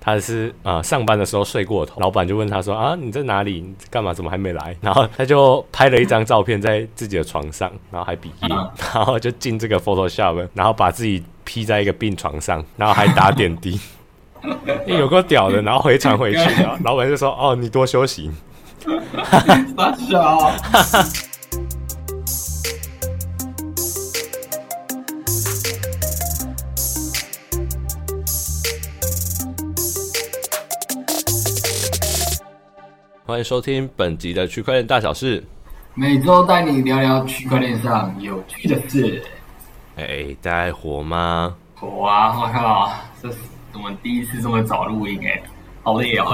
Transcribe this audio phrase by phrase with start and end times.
[0.00, 3.60] 他是呃上班的时候睡过头，老板就问他说啊，你在哪里？
[3.60, 4.14] 你干嘛？
[4.14, 4.74] 怎么还没来？
[4.80, 8.48] 然后他就拍了一张照片在自己的床上，然后还比耶，
[8.94, 13.78] 然后就进这个 Photoshop，然后把自己 P 在一个病床上，然后还打点滴，
[14.86, 15.60] 有个屌的。
[15.60, 18.30] 然后回传回去，然后老板就说哦，你多休息。
[19.76, 20.50] 大小。
[33.30, 35.40] 欢迎收听本集的区块链大小事，
[35.94, 39.22] 每周带你聊聊区块链上有趣的事。
[39.94, 41.54] 哎，大家还活吗？
[41.76, 42.36] 活啊！
[42.36, 43.38] 我靠，这是
[43.72, 45.40] 我们第一次这么早录音哎，
[45.84, 46.26] 好累啊！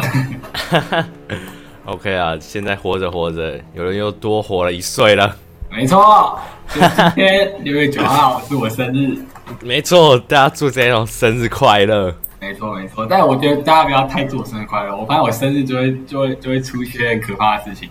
[1.85, 5.37] OK 啊，现在活着活着，有人又多活了一岁了。
[5.71, 6.41] 没错，
[6.73, 6.81] 今
[7.15, 9.19] 天六月九号是我生日。
[9.61, 12.17] 没错，大家祝这种生日快乐。
[12.47, 14.97] 没错没错，但我觉得大家不要太祝我生日快乐。
[14.97, 17.89] 我发现我生日就会就会就会出现很可怕的事情。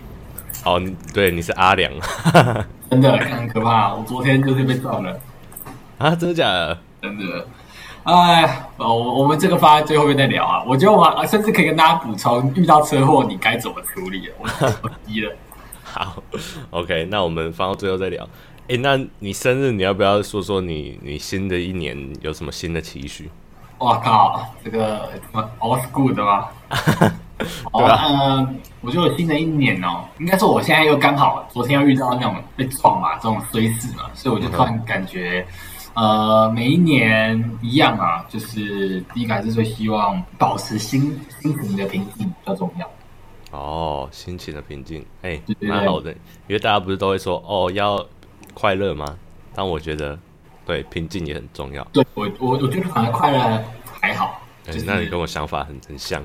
[0.64, 1.92] 哦，对，你是阿良，
[2.90, 3.94] 真的很可怕。
[3.94, 5.20] 我昨天就是被撞了。
[5.98, 6.78] 啊，真的假的？
[7.02, 7.46] 真的。
[8.04, 10.64] 哎，我我们这个发最后面再聊啊。
[10.66, 14.30] 我觉得我甚至可以跟大家补充，遇到车祸你该怎么处理。
[14.38, 14.48] 我
[14.82, 15.36] 我急了。
[15.84, 16.22] 好
[16.70, 18.26] ，OK，那我们放到最后再聊。
[18.68, 23.30] 哎，那你生日你要不要说说你你新的一年有什么新的期许？
[23.78, 26.48] 哇靠，这个什么 old school 的吗？
[27.72, 35.46] 哦，嗯，我觉得我新的一年哦，应该说我现在又刚好昨天又遇到那种被撞嘛，这种衰事嘛，所以我就突然感觉，
[35.92, 41.02] 呃，每一年一样啊，就是第一个还是最希望保持心
[41.42, 42.90] 心情的平静比较重要。
[43.50, 46.10] 哦，心情的平静，哎，蛮好的，
[46.48, 48.02] 因为大家不是都会说哦要
[48.54, 49.14] 快乐吗？
[49.54, 50.18] 但我觉得。
[50.66, 51.82] 对，平静也很重要。
[51.92, 53.64] 对我，我我觉得反而快乐
[54.02, 54.42] 还好。
[54.64, 56.20] 就是、那你跟我想法很很像。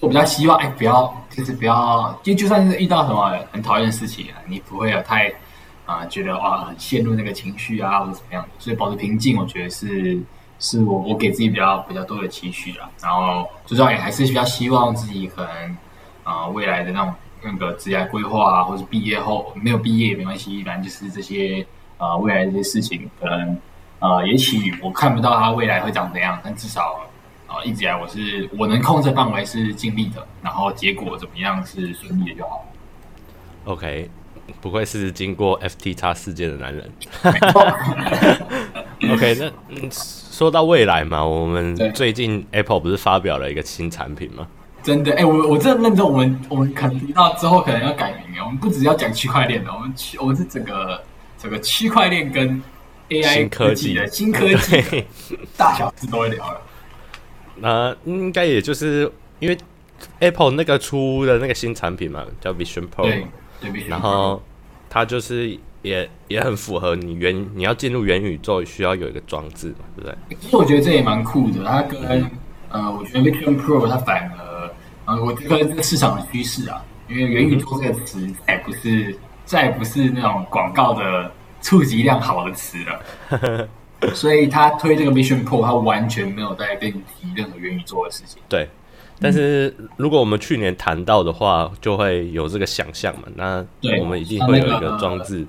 [0.00, 5.28] 我比较希望，哎，不要，就是不要，就就算是遇到什么很讨厌的事情啊，你不会有太
[5.84, 8.44] 啊、呃，觉得哇，很陷入那个情绪啊，或者怎么样。
[8.58, 10.18] 所以保持平静，我觉得是
[10.58, 12.90] 是我我给自己比较比较多的期许啦。
[13.00, 15.76] 然后最重要也还是比较希望自己可能
[16.24, 21.64] 啊、呃，未来的那种那个职业规划啊，或者毕业后没有毕业也没关系，反正就是这些
[21.98, 23.56] 啊、呃，未来这些事情可能。
[24.02, 27.08] 呃，也许我看不到它未来会长怎样，但至少，
[27.46, 32.66] 呃，一直以来我是我能控制范围是尽力的，然后结果怎么样是顺利的就好。
[33.66, 34.10] OK，
[34.60, 36.90] 不愧是经过 FTX 事件的男人。
[39.14, 44.48] OK，那说到未来嘛，我们最近 Apple 不是发表了一个新产品吗？
[44.82, 51.00] 真的，哎、欸，我我真的认真，我们我们可能提到之后可能要改名，我们不只要讲区块链的，我们区我们是整个
[51.38, 52.60] 整个区块链跟。
[53.12, 55.04] AI 新科技的新科技，
[55.56, 56.60] 大小事都会聊了。
[57.56, 59.56] 那应该也就是因为
[60.20, 63.26] Apple 那个出的那个新产品嘛，叫 Vision Pro，对，
[63.60, 63.90] 对 Vision Pro。
[63.90, 64.42] 然后
[64.88, 70.36] 它就是也也很符合你元你要进入元宇宙需要有一个装置嘛，对不对？
[70.40, 72.30] 其实我觉得这也蛮酷的，它跟、嗯、
[72.70, 74.70] 呃，我觉得 Vision Pro 它反而
[75.04, 81.30] 呃，我觉得这个市场的趋势啊，因为元宇宙这个词再不是再不是那种广告的。
[81.62, 83.68] 触及量好的词了，
[84.12, 88.42] 所以他推这个 Mission Pro，他完全没有在跟你提任何元宇宙的事情。
[88.48, 88.68] 对，
[89.20, 93.22] 但是如果我们去年谈到的话，就会有这个想象嘛。
[93.36, 93.64] 那
[94.00, 95.46] 我们一定会有一个装置，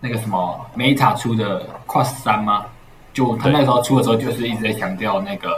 [0.00, 2.66] 那个什么 Meta 出的 Quest 三吗？
[3.12, 5.50] 就他那时候出的时候，就是一直在强调那个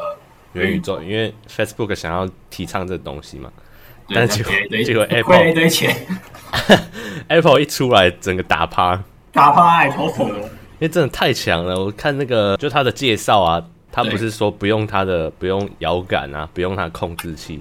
[0.53, 3.51] 元宇宙，因为 Facebook 想要提倡这东西嘛。
[4.13, 4.53] 但结果
[4.85, 5.97] 结果 Apple 一堆钱，
[7.29, 9.03] Apple 一出来，整个打趴。
[9.35, 10.37] 打趴哎，好恐哦！
[10.39, 11.79] 因为真的太强了。
[11.79, 17.61] 我看那个，就他的介绍啊，他不是说不用他的，不用摇杆啊，不用他的控制器。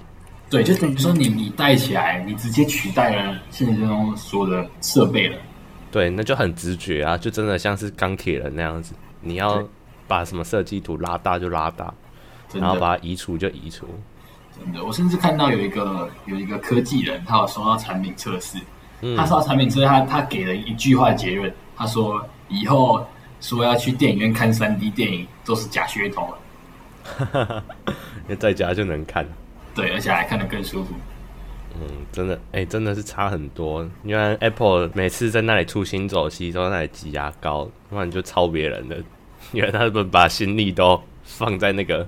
[0.51, 5.35] 对，就等于说你你带起来，你直接取代了现实中所有的设备了。
[5.91, 8.93] 对，那就很直觉啊，就真的像是钢铁人那样子。
[9.21, 9.63] 你要
[10.07, 11.91] 把什么设计图拉大就拉大，
[12.53, 13.87] 然后把它移除就移除。
[14.55, 18.59] 真的，我甚至看到有一个有一个科技人，他有收到产品测试，
[19.01, 21.51] 嗯、他收到产品测试，他他给了一句话结论。
[21.83, 23.05] 他说：“以后
[23.41, 26.33] 说要去电影院看三 D 电影都是假噱头
[27.27, 27.63] 了，
[28.23, 29.27] 因为在家就能看，
[29.75, 30.93] 对，而且还看得更舒服。
[31.75, 33.85] 嗯，真的，哎、欸，真的是差很多。
[34.05, 39.03] 因为 Apple 每次在那里出新手机，都在那里挤牙膏，不然就抄别人的。
[39.51, 42.07] 因为他们把心力都放在那个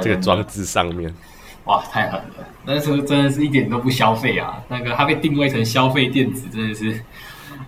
[0.00, 1.12] 这个装置上面。
[1.64, 2.46] 哇，太狠了！
[2.64, 4.62] 那时候真的是一点都不消费啊。
[4.68, 7.00] 那个它被定位成消费电子，真的是。”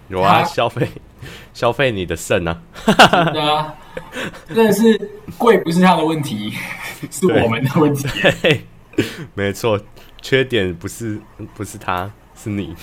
[0.09, 0.89] 有啊，消费
[1.53, 2.61] 消费你的肾啊！
[2.85, 3.75] 真的啊，
[4.55, 6.53] 真的是贵不是他的问题，
[7.11, 8.09] 是我们的问题。
[9.35, 9.81] 没错，
[10.21, 11.21] 缺点不是
[11.55, 12.75] 不是他，是你。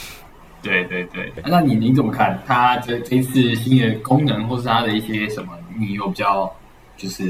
[0.62, 6.52] 对对对，那你你怎么看它这这次新的功能，或是它的一些什么，你有比较
[6.98, 7.24] 就是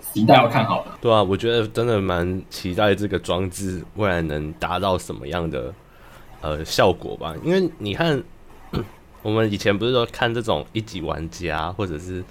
[0.00, 0.90] 期待要看好的？
[1.00, 5.72] 对啊，我觉得真的蛮期待这个装置未来能达到什么样的
[6.40, 7.34] 呃效果吧。
[7.44, 8.20] 因为你看，
[9.26, 12.22] 我们以前不是说看这种一级玩家或者是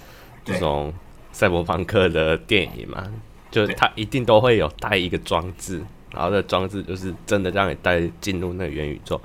[0.46, 0.94] 这种
[1.34, 3.06] 赛博朋克的电影嘛，
[3.52, 5.84] 就是它一定都会有带一个装置，
[6.14, 9.20] 然后这装置就是真的让你带进入那个元宇宙。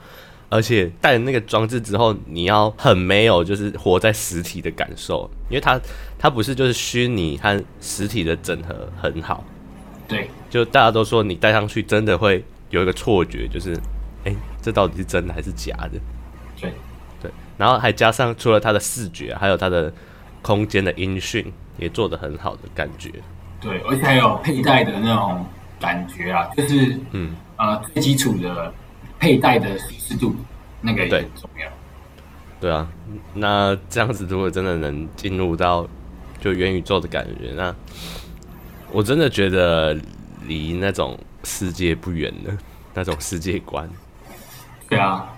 [0.49, 5.81] 而且带了那个装置之后，你要很没有就是活在实体的感受，因为它
[6.19, 9.45] 它不是就是虚拟和实体的整合很好。
[10.09, 13.75] 对，就大家都说你戴上去真的会有一个错觉，就是
[14.25, 16.01] 哎、欸，这到底是真的还是假的？
[16.61, 16.73] 对对，
[17.61, 19.93] 然后还加上除了它的视觉，还有它的
[20.43, 23.13] 空间的音讯也做得很好的感觉。
[23.61, 25.47] 对，而且还有佩戴的那种
[25.79, 28.73] 感觉啊，就是嗯呃最基础的。
[29.23, 30.35] 佩戴的舒适度，
[30.81, 31.71] 那个也很重要。
[32.59, 32.89] 对啊，
[33.35, 35.87] 那这样子如果真的能进入到
[36.41, 37.75] 就元宇宙的感觉，那
[38.91, 39.95] 我真的觉得
[40.47, 42.57] 离那种世界不远了，
[42.95, 43.87] 那种世界观。
[44.89, 45.31] 对啊，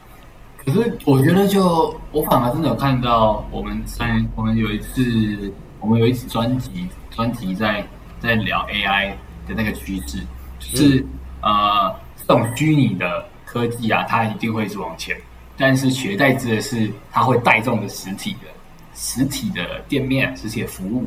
[0.64, 7.86] 可是我觉得就我反而真的有看到，我们在我们有一次我们有一次专辑专辑在
[8.20, 9.12] 在聊 AI
[9.46, 10.18] 的那个趋势，
[10.58, 11.00] 就是、
[11.40, 13.26] 嗯、呃这种虚拟的。
[13.44, 15.14] 科技啊，它一定会是往前，
[15.58, 18.48] 但是取而代之的是，它会带动的实体的、
[18.94, 21.06] 实体的店面、实体的服务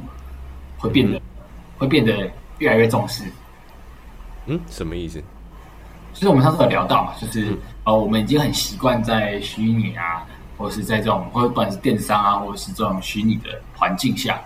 [0.78, 1.22] 会变得、嗯、
[1.80, 3.24] 会变得越来越重视。
[4.46, 5.24] 嗯，什么意思？
[6.16, 10.26] 其实我们上次有聊到嘛，就是、嗯、呃，我们已经很习惯在虚拟啊，
[10.58, 14.40] 或者是在这种，或者不管是电商啊，或者是这种虚拟的环境下，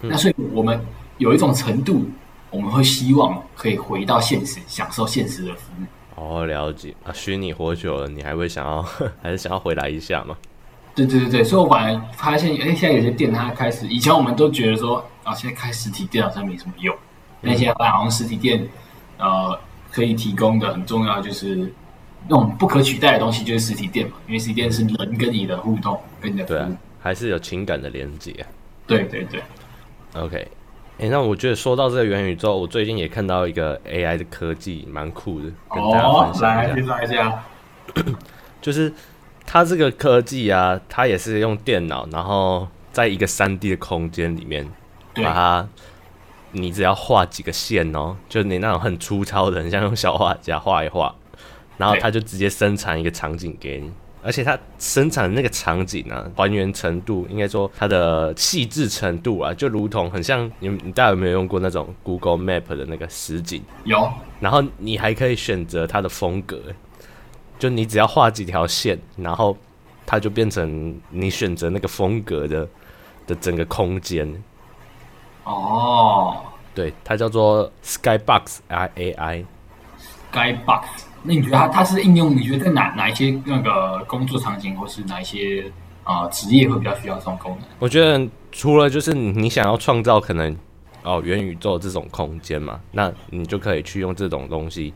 [0.00, 0.84] 嗯、那所以我们
[1.18, 2.04] 有一种程度，
[2.50, 5.84] 我们会希望可以回到现实，享受现实的服务。
[6.16, 7.12] 哦，了解啊！
[7.14, 8.82] 虚拟活久了，你还会想要，
[9.22, 10.36] 还是想要回来一下吗？
[10.94, 16.94] 对对对对，所以我反而发现，哎，现在有些店它开始，以前我们都觉得说，啊，现在开实体店好像没什么用。
[17.40, 18.68] 那现在好像实体店，
[19.18, 19.58] 呃，
[19.92, 21.70] 可以提供的很重要就是
[22.26, 26.68] 那种不可取代的东西，就是实体店嘛，因为实体店是人跟你的互动，跟你的，对啊，
[27.00, 28.46] 还是有情感的连接啊。
[28.86, 29.42] 对对对
[30.14, 30.48] ，OK。
[30.98, 36.46] 哎、欸，那我觉得说到这个元宇宙，我最近也看到一个 AI 的科技，蛮酷的，跟大家分享一下。
[36.46, 37.44] 哦、来介绍一下，
[38.60, 38.92] 就是
[39.44, 44.68] 它这个科技啊，它也是用电脑，然后在一个三 D 的空间里面，
[45.14, 45.68] 把它，
[46.52, 51.14] 你只要画几个线哦，就你那种很粗糙的，很像用小画家画一画，
[51.76, 53.90] 然后它就直接生产一个场景给你。
[54.24, 63.60] 而且它生产的那个场景啊，还原程度应该说它的细致程度啊，就如同很像你，你大家有没有用过那种 Google Map 的那个实景？
[63.82, 64.08] 有。
[64.38, 66.62] 然后你还可以选择它的风格，
[67.58, 69.56] 就你只要画几条线，然后
[70.06, 72.68] 它就变成你选择那个风格的
[73.26, 74.32] 的整个空间。
[75.44, 76.36] 哦，
[76.74, 79.44] 对，它叫做 Skybox AI。
[80.32, 80.82] Skybox。
[81.24, 82.34] 那你觉得它它是应用？
[82.34, 85.70] 你觉得在哪哪一些那个工作场景，或是哪一些
[86.04, 87.68] 啊职业会比较需要这种功能？
[87.78, 90.56] 我觉得除了就是你想要创造可能
[91.04, 94.92] 哦元宇宙这种空间嘛，那你就可以去用这种东西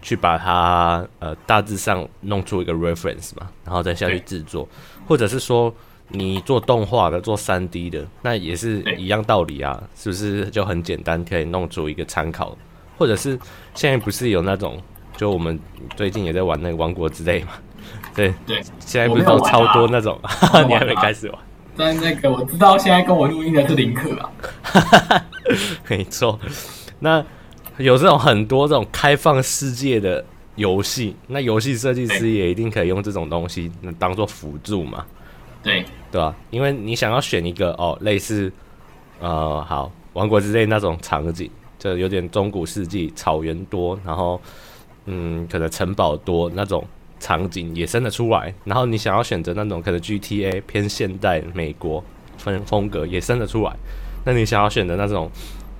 [0.00, 4.68] 去把它呃大致上弄出一个 reference 嘛，然后再下去制作，
[5.08, 5.74] 或者是说
[6.08, 12.56] 你做动画的、做三 D 的，那也是一样道理啊，是不是就很简单可以弄出一个参考？
[12.96, 13.38] 或者是
[13.74, 14.80] 现在不是有那种？
[15.16, 15.56] 就我们
[15.96, 17.52] 最近也在玩那个《王国之泪》嘛，
[18.16, 21.38] 对对，现在不是都超多那种，啊、 你还没开始玩？
[21.76, 25.24] 但那个我知道，现在跟我录音的是林克啊，
[25.88, 26.38] 没错。
[26.98, 27.24] 那
[27.78, 30.24] 有这种很多这种开放世界的
[30.56, 35.04] 游戏，那游戏设计师也一定可以用这种东西那当做辅助嘛？
[35.64, 36.32] 对对吧？
[36.50, 38.52] 因为你想要选一个哦，类似
[39.18, 44.40] 呃，好《王国之泪》那种场景，就有点中古世纪，草原多，然后。
[45.06, 46.82] 嗯，可能城堡多那种
[47.20, 52.02] 场景也生得出来，然后你想要选择那种可能 GTA 偏现代美国
[52.38, 53.76] 风风格也生得出来，
[54.24, 55.30] 那你想要选择那种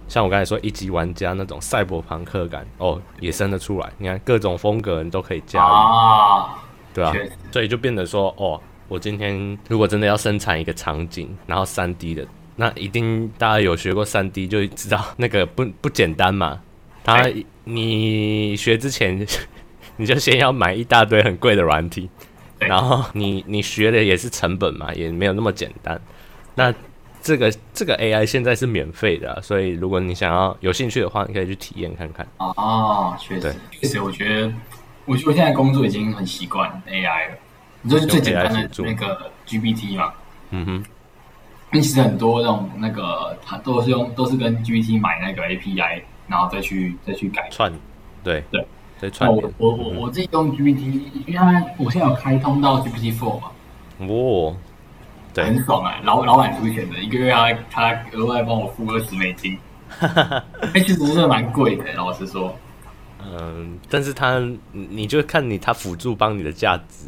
[0.08, 3.90] 像我刚才说一级玩家那种赛博朋克感哦，也生得出来。
[3.96, 6.62] 你看各种风格你都可以驾驭，啊、
[6.92, 7.16] 对吧、啊？
[7.50, 8.60] 所以就变得说哦，
[8.94, 12.24] 我今天如果真的要生产一个场景，然后三 D 的，
[12.54, 16.60] 那一定大家有学过三 D 就知道那个不不简单嘛。
[17.02, 17.28] 他，
[17.64, 19.26] 你学之前，
[19.98, 22.08] 你就先要买一大堆很贵的软体，
[22.60, 26.00] 然后你你学的也是成本嘛，也没有那么简单。
[26.54, 26.72] 那
[27.20, 32.24] 这个这个 AI 现在是免费的，所以如果你想要有兴趣的话，你可以去体验看看。
[32.38, 34.52] 哦，确实，确实，我觉得，
[35.04, 37.36] 我觉得我现在工作已经很习惯 AI 了。
[37.84, 40.12] 你就是最简单的那个 GPT 嘛？
[40.50, 40.84] 嗯哼。
[41.70, 47.72] 那其实很多那种那个，它都是用都是跟 GPT 买那个 API，然后再去再去改串。
[48.24, 48.66] 对对。
[49.20, 53.50] 那我我我我自己用 GPT，因为它我现在有开通到 GPT Four 嘛，
[53.98, 54.56] 哦，
[55.34, 59.58] 对，很爽哎，老老板出钱的，一个月他他额外帮我付二十美金，
[60.00, 62.56] 哎，其实是蛮贵的，老实说，
[63.20, 64.40] 嗯，但是他
[64.72, 67.06] 你就看你他辅助帮你的价值，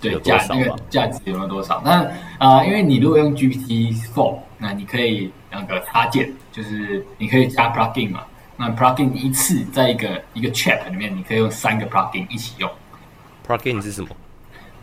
[0.00, 1.82] 对，价那个价值有没有多少？
[1.84, 2.04] 那
[2.38, 8.20] 啊、呃，因为你如果用 GPT Four，那你可以那个插件，就是你可以加 plugin 嘛。
[8.56, 12.70] 那 plugin 一次在一个一个 chat 里面，你可以用三个 plugin 一起用。
[13.46, 14.08] plugin 是什么？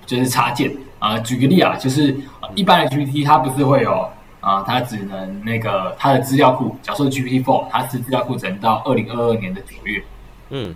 [0.05, 1.19] 就是插件啊、呃。
[1.22, 2.15] 举个例啊，就是
[2.55, 4.01] 一般的 GPT 它不是会有
[4.39, 10.03] 啊、呃，它只能那个它的资料库，假设 GPT Four 它是资料库只能到二零二二年的九月。
[10.50, 10.75] 嗯。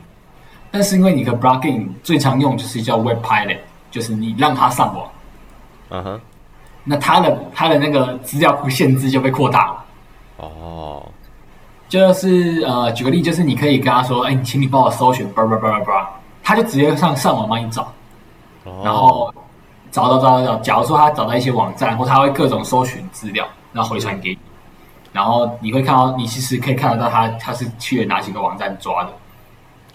[0.71, 3.57] 但是因为你的 plugin 最常用就是叫 Web Pilot，
[3.91, 5.09] 就是你让他上网。
[5.89, 6.21] 嗯哼。
[6.83, 9.85] 那他的他的那个资料库限制就被扩大了。
[10.37, 11.03] 哦。
[11.87, 16.09] 就是呃，举个例，就是你可以跟他说，哎，请你帮我搜寻，叭叭叭叭叭，
[16.43, 17.91] 他就直接上上网帮你找，
[18.83, 19.33] 然后
[19.89, 23.43] 找到找到找，假如说他找到一些网站，或他会各种搜寻资料，
[23.73, 24.39] 然后回传给你，
[25.11, 29.09] 然后你会看到，你其实可以看得到他他是去了哪几个网站抓的。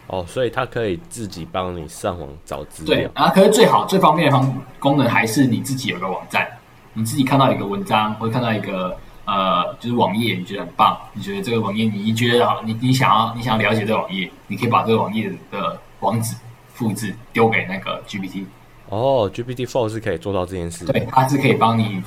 [0.07, 2.95] 哦，所以它可以自己帮你上网找资料。
[2.95, 6.47] 对，然后可是最好最方便的方功能还是你自己有个网站，
[6.93, 8.97] 你自己看到一个文章，或者看到一个。
[9.27, 10.95] 呃，就是网页，你觉得很棒？
[11.15, 16.37] 你觉得这个网页，你觉得你你想要你想要了解这个网页，你可以把这个网页的网址
[16.75, 18.45] 复制丢给那个 GPT。
[18.91, 20.85] 哦，GPT Four 是可以做到这件事。
[20.85, 22.03] 对，它是可以帮你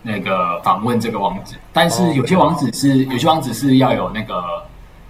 [0.00, 4.64] 那个访问这个网址，但是有些网址是、哦、有些网址是要有那个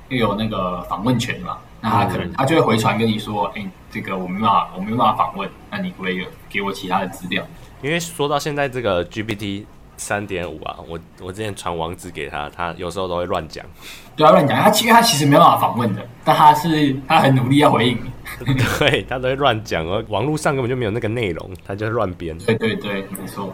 [0.08, 1.56] 要有那个访问权嘛？
[1.80, 7.44] 那他可能他就会回传跟你说，哎、嗯，这个我没办法，我没办法访问，那你可以给我其他的资料。
[7.82, 9.64] 因为说到现在这个 GPT。
[10.00, 13.66] 三点五啊，我我之前传网址给他，他有时候都会乱讲。
[14.14, 14.56] 对啊，乱讲。
[14.56, 18.54] 他其实他其实没办法访问的，但他是他很努力要回应你。
[18.78, 22.38] 对，他都会乱讲，而网络上根本就没有那个内容，他就乱编。
[22.38, 23.52] 对对对，没错。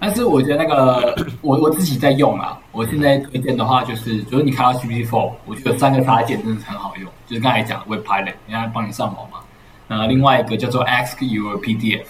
[0.00, 9.38] 但是我觉得那个 我我自己在用啊，我现在推荐的话就是，就是你看到 GPT Four，我觉得三个插件真的是很好用，就是刚才讲 Web Pilot，人家帮你上网嘛。
[9.86, 12.06] 那另外一个叫做 Ask Your PDF。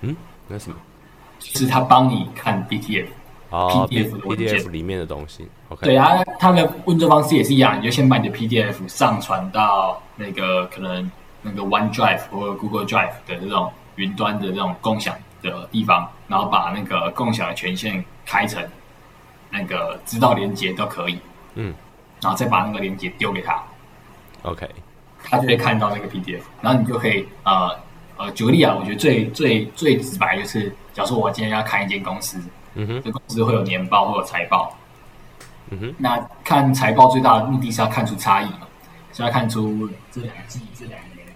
[0.00, 0.16] 嗯，
[0.48, 0.76] 那什么？
[1.38, 3.10] 就是他帮你看 PDF，PDF、
[3.50, 5.46] oh, PDF 里面的东西。
[5.68, 5.84] Okay.
[5.84, 11.10] 对啊，他的运作方式也是一样，你就先把你的 PDF 上传到那个可能
[11.42, 15.14] 那个 OneDrive 或者 Google Drive 的这种云端的这种共享
[15.50, 18.62] 的地方，然后把那个共享的权限开成
[19.50, 21.18] 那个知道连接都可以。
[21.54, 21.74] 嗯，
[22.20, 23.62] 然后再把那个连接丢给他。
[24.42, 24.68] OK，
[25.22, 27.70] 他就会看到那个 PDF，然后你就可以呃
[28.16, 30.74] 呃举个例啊，我觉得最最最直白就是。
[30.94, 32.38] 假如说我今天要看一间公司，
[32.74, 34.72] 嗯哼，这公司会有年报，或有财报，
[35.70, 38.60] 嗯哼，那看财报最大的目的是要看出差异嘛，
[39.12, 41.26] 是要看出这两季、这两年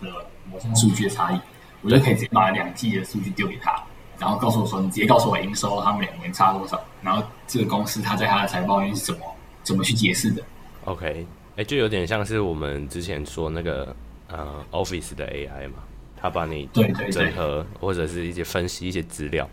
[0.00, 1.40] 的某些数据的差异，
[1.84, 3.80] 我就可以直接把两季的数据丢给他，
[4.18, 9.20] 然后告诉我说，你直接告诉我营收他们两年差多少，然后这个公司他在他的财报里面是怎么
[9.62, 10.42] 怎么去解释的
[10.86, 11.26] ？OK，
[11.56, 13.94] 哎，就有点像是我们之前说那个
[14.28, 15.76] 呃 Office 的 AI 嘛。
[16.16, 19.46] 他帮你对对整合，或者是一些分析一些资料。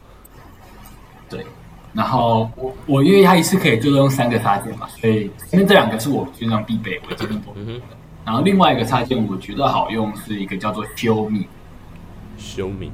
[1.29, 1.45] 对，
[1.91, 7.51] 然后我我因为他一次可以就用三个插件嘛，所以因为这两个是我经常必备，我这边不。
[7.57, 7.81] 嗯哼。
[8.23, 11.43] 然后另外一个插件我觉得好用，是一个叫做 Show Me。
[12.41, 12.91] Show Me。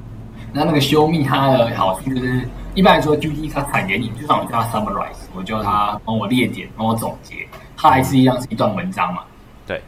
[0.52, 9.22] 那那个 Show Me 它的好处就是，一般来说 GPT 它产给你，就算我叫它 Summarize，我叫它帮我列点，帮我总结，它还是一样是一段文章嘛。
[9.66, 9.82] 对。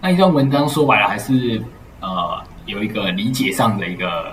[0.00, 1.60] 那一段文章说白了还是
[2.00, 2.40] 呃。
[2.66, 4.32] 有一个理解上的一个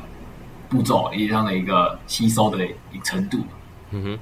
[0.69, 3.39] 步骤，理解上的一个吸收的一个程度。
[3.89, 4.19] 嗯哼。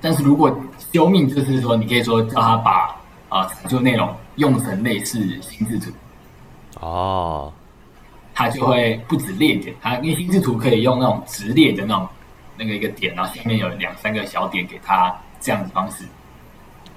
[0.00, 0.56] 但是如果
[0.92, 2.94] 修命，就是说，你可以说叫他把
[3.28, 5.90] 啊，这个内容用成类似心智图。
[6.80, 7.52] 哦。
[8.40, 12.08] 他就会不止列点，它因为心智图可以用那种直列的那种
[12.56, 16.06] 那个一个点，然后下面有两三个小点给它这样的方式。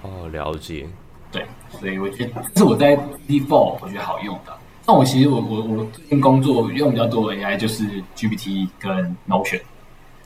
[0.03, 0.87] 哦，了解。
[1.33, 2.95] 对，所以我觉得这是我在
[3.27, 4.57] default 我觉得好用的。
[4.87, 7.83] 那我其实我我我最近工作用比较多的 AI 就是
[8.15, 9.59] GPT 跟 Notion。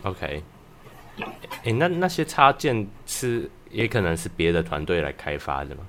[0.03, 0.43] OK。
[1.17, 1.25] 哎、
[1.63, 5.81] 欸，那那些插件是也可能是别的团队来开发的吗？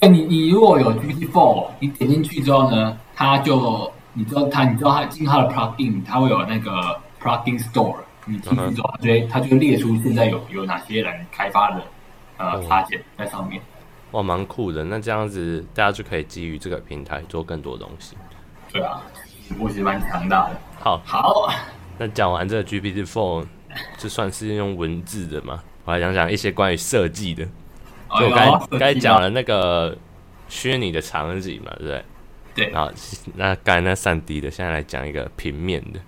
[0.00, 7.94] 哎，你你如果有 GPT Four，你点进去之后呢，它就你知道它你知道它进它的 Plugin，它会有那个 Plugin Store，
[8.24, 11.82] 你进去之后，它就会它就会列出现在有有哪些人开发的
[12.36, 13.62] 呃插件在上面。
[14.10, 14.82] 哇，蛮酷的。
[14.82, 18.16] 那这样子，大家就可以基于这个平台做更多东西。
[18.72, 19.00] 对啊，
[19.56, 20.60] 我觉得蛮强大的。
[20.80, 21.48] 好，好。
[21.96, 23.46] 那讲完这个 GPT Four，
[23.96, 25.62] 这算是用文字的嘛？
[25.84, 27.44] 我来讲讲一些关于设计的。
[28.18, 29.96] 就我刚刚才讲了那个
[30.48, 32.04] 虚拟的场景嘛，对不对？
[32.58, 32.70] 对。
[32.70, 32.92] 然后
[33.34, 36.00] 那刚才那三 D 的，现在来讲一个平面的。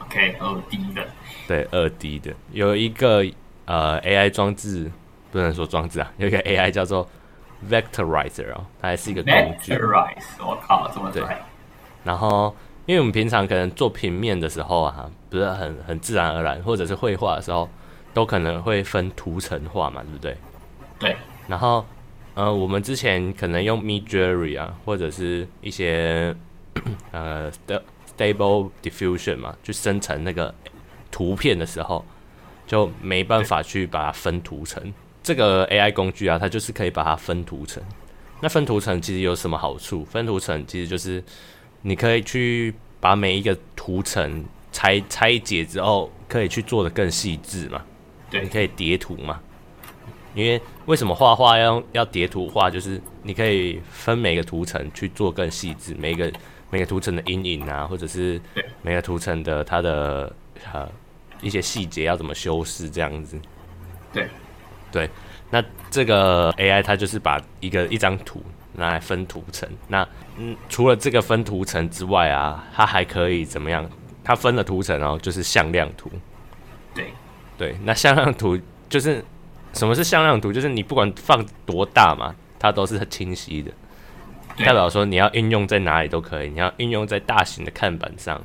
[0.00, 1.06] OK，二 D 的。
[1.46, 3.24] 对，二 D 的有一个
[3.64, 4.90] 呃 AI 装置，
[5.32, 7.08] 不能说装置啊，有一个 AI 叫做。
[7.68, 9.74] Vectorizer 哦，它还是一个工具。
[9.74, 11.24] Vectorize，我靠，这么对。
[12.04, 12.54] 然后，
[12.86, 17.68] 因为我们平常可能做平面的时候啊，不是很很自然而然，或者是绘画的时候，
[18.14, 20.36] 都可能会分图层化嘛，对不对？
[21.00, 21.16] 对。
[21.48, 21.84] 然后，
[22.38, 26.32] 呃，我们之前可能用 Midjourney 啊，或者是一些
[27.10, 27.50] 呃
[28.16, 30.54] Stable Diffusion 嘛，去生成那个
[31.10, 32.04] 图片的时候，
[32.64, 34.94] 就没办法去把它分图层。
[35.20, 37.82] 这个 AI 工具啊，它就是可以把它分图层。
[38.40, 40.04] 那分图层其实有什么好处？
[40.04, 41.20] 分图层其实就是
[41.82, 47.82] 你可以去把每一个图层拆拆解之后，可以去做的更细致嘛。
[48.30, 49.40] 对，你可以叠图嘛。
[50.36, 52.70] 因为为什么画画要要叠图画？
[52.70, 56.32] 就是你可以分每个图层去做更细致，每个
[56.70, 58.40] 每个图层的阴影啊，或者是
[58.80, 60.34] 每个图层的它的
[60.72, 60.90] 呃
[61.42, 63.38] 一些细节要怎么修饰这样子。
[64.12, 64.26] 对。
[64.90, 65.10] 对，
[65.50, 68.42] 那这个 AI 它就是把一个一张图
[68.72, 69.68] 拿来分图层。
[69.86, 73.86] 那嗯，除了这个分图层之外啊，它还可以怎么样？
[74.24, 76.10] 它分了图层哦，就是向量图。
[76.94, 77.12] 对
[77.58, 79.22] 对，那向量图就是
[79.72, 80.52] 什么是向量图？
[80.52, 83.70] 就是你不管放多大嘛，它都是很清晰的。
[84.58, 88.40] 代表说你要应用在哪里都可以，你要应用在大型的看板上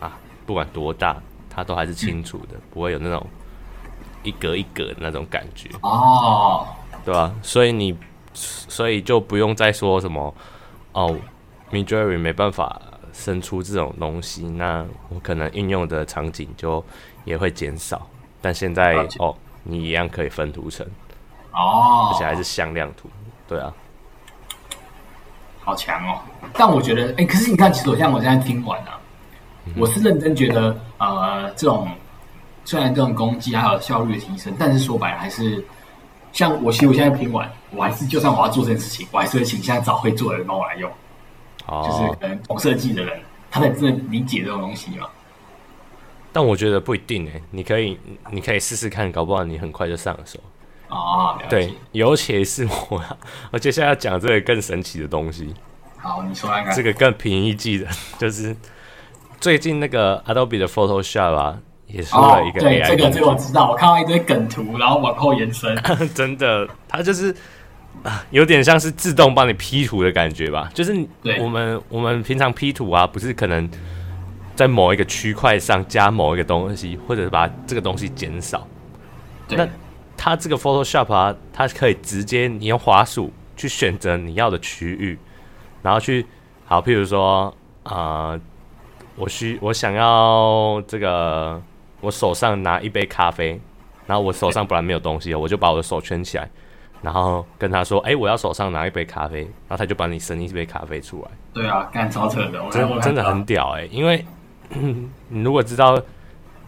[0.00, 1.16] 啊，不管多大，
[1.50, 3.26] 它都还是清楚的，嗯、不会有那种。
[4.24, 6.66] 一格一格的那种感觉哦，
[7.04, 7.32] 对吧？
[7.40, 7.96] 所以你，
[8.34, 10.34] 所以就不用再说什么
[10.92, 11.16] 哦
[11.70, 12.82] ，Midjourney 没办法
[13.12, 16.84] 生出这种东西，那我可能应用的场景就
[17.24, 18.08] 也会减少。
[18.42, 20.86] 但现在哦，你一样可以分图层
[21.52, 23.08] 哦，而且还是向量图，
[23.46, 23.72] 对啊，
[25.60, 26.20] 好强哦！
[26.54, 28.98] 但我觉得，哎、欸，可是你看，其实我像我现在听完啊，
[29.66, 31.88] 嗯、我是认真觉得，呃，这种。
[32.64, 35.64] 虽然这种攻击还有效率的提升，但是说白了还是
[36.34, 40.92] 像我，其实我现在听完，我还是就算我要做这件事情，我还是会请现在找会做的人帮我来用。
[41.64, 43.18] 哦，就是可能懂设计的人，
[43.50, 45.06] 他才真的理解这种东西嘛。
[46.38, 47.98] 但我觉得不一定诶，你可以，
[48.30, 50.38] 你可以试试看，搞不好你很快就上手。
[50.88, 53.02] 哦，对，尤其是我，
[53.50, 55.52] 我接下来要讲这个更神奇的东西。
[55.96, 56.72] 好，你说看看。
[56.72, 57.88] 这个更平易近人，
[58.20, 58.56] 就是
[59.40, 61.58] 最近那个 Adobe 的 Photoshop 啊。
[61.88, 65.76] 也出了一个 AI、哦、对，这个这个我知道，我看到一堆梗图，然后往后延伸。
[66.14, 67.34] 真的，它就是
[68.04, 70.70] 啊，有点像是自动帮你 P 图的感觉吧？
[70.72, 70.94] 就是
[71.40, 73.68] 我们我们平常 P 图啊，不是可能
[74.58, 78.66] 在某一个区块上加某一个东西，或者是把这个东西减少。
[79.50, 79.64] 那
[80.16, 85.16] 它这个 Photoshop 啊，它可以直接你用滑鼠去选择你要的区域，
[85.80, 86.26] 然后去
[86.64, 88.40] 好，譬如说啊、呃，
[89.14, 91.62] 我需我想要这个。
[92.00, 93.60] 我手上拿一杯咖啡，
[94.06, 96.48] 然后我手上本来没有东西，我就把我的手圈起来，
[97.02, 101.30] 然后跟他说：“哎、欸，我要手上拿一杯咖啡。”然后他就帮你生一杯咖啡出来。
[101.52, 103.88] 对啊，干超扯的，真真的很屌哎、欸！
[103.88, 104.24] 因为
[105.28, 105.94] 你如果知道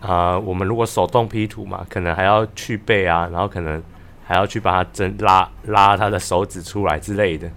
[0.01, 3.83] 啊、呃，我们如果手动 P 图嘛，可能还要去背啊，然后可能
[4.25, 7.51] 还要去把它真拉拉他的手指出来之类的。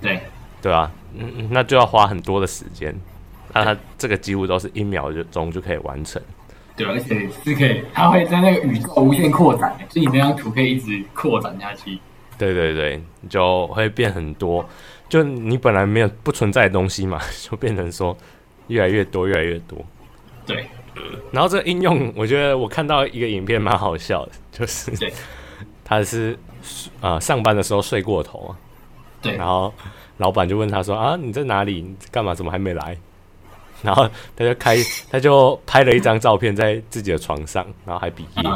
[0.00, 0.20] 对，
[0.60, 2.94] 对啊，嗯，那就要花很多的时间。
[3.52, 6.20] 那它这个几乎都是一秒就钟就可以完成。
[6.76, 11.98] 对，而且是可以，它会在那个宇宙无限扩展，所以你那张图可以一直扩展下去。
[12.36, 14.68] 对对对，就会变很多，
[15.08, 17.18] 就你本来没有不存在的东西嘛，
[17.48, 18.14] 就变成说
[18.68, 19.78] 越来越多，越来越多。
[20.46, 20.66] 对，
[21.30, 24.92] 然后这个应用，我觉得我看到一个影片蛮好笑的，就是，
[25.84, 26.38] 他是
[27.00, 28.50] 啊、呃、上班的时候睡过头啊，
[29.20, 29.72] 对，然后
[30.18, 31.82] 老板就问他说啊你在哪里？
[31.82, 32.34] 你干嘛？
[32.34, 32.96] 怎么还没来？
[33.82, 34.76] 然后他就开，
[35.10, 38.50] 他就拍了一张照片在自己的床上，然后还比耶，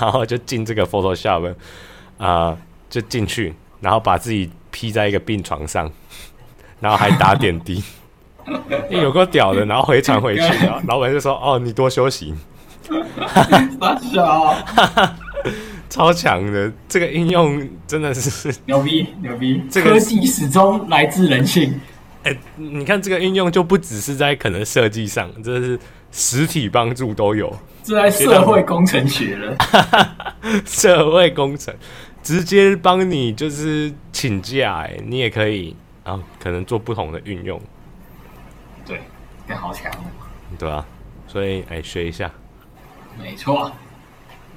[0.00, 1.50] 然后就进这个 Photoshop，
[2.18, 5.90] 啊、呃，就进去，然后把自己 P 在一个病床上，
[6.80, 7.82] 然后还打点滴，
[8.90, 12.34] 有够屌的，然后回传回去，然 后老板就说：“哦，你多休息。”
[13.78, 14.54] 傻笑，
[15.90, 21.78] 超强的，这个应用真的是牛逼牛逼，这个科技始终来自人性。
[22.24, 25.78] 哎、欸，你看这个应用就不只是在可能设计上，这是
[26.10, 27.54] 实体帮助都有。
[27.82, 29.56] 这在社会工程学了，
[30.66, 31.74] 社会工程
[32.22, 37.60] 直接帮你就是请假，哎，你也可以，啊可能做不同的运用。
[39.56, 39.90] 好强。
[40.58, 40.84] 对啊，
[41.26, 42.30] 所以哎，学一下。
[43.20, 43.70] 没错。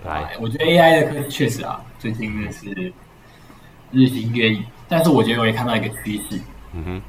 [0.03, 2.93] 来，我觉得 AI 的科技确实啊，最近真的是
[3.91, 4.63] 日新月异。
[4.87, 6.39] 但是我觉得我也看到一个趋势。
[6.73, 7.01] 嗯哼。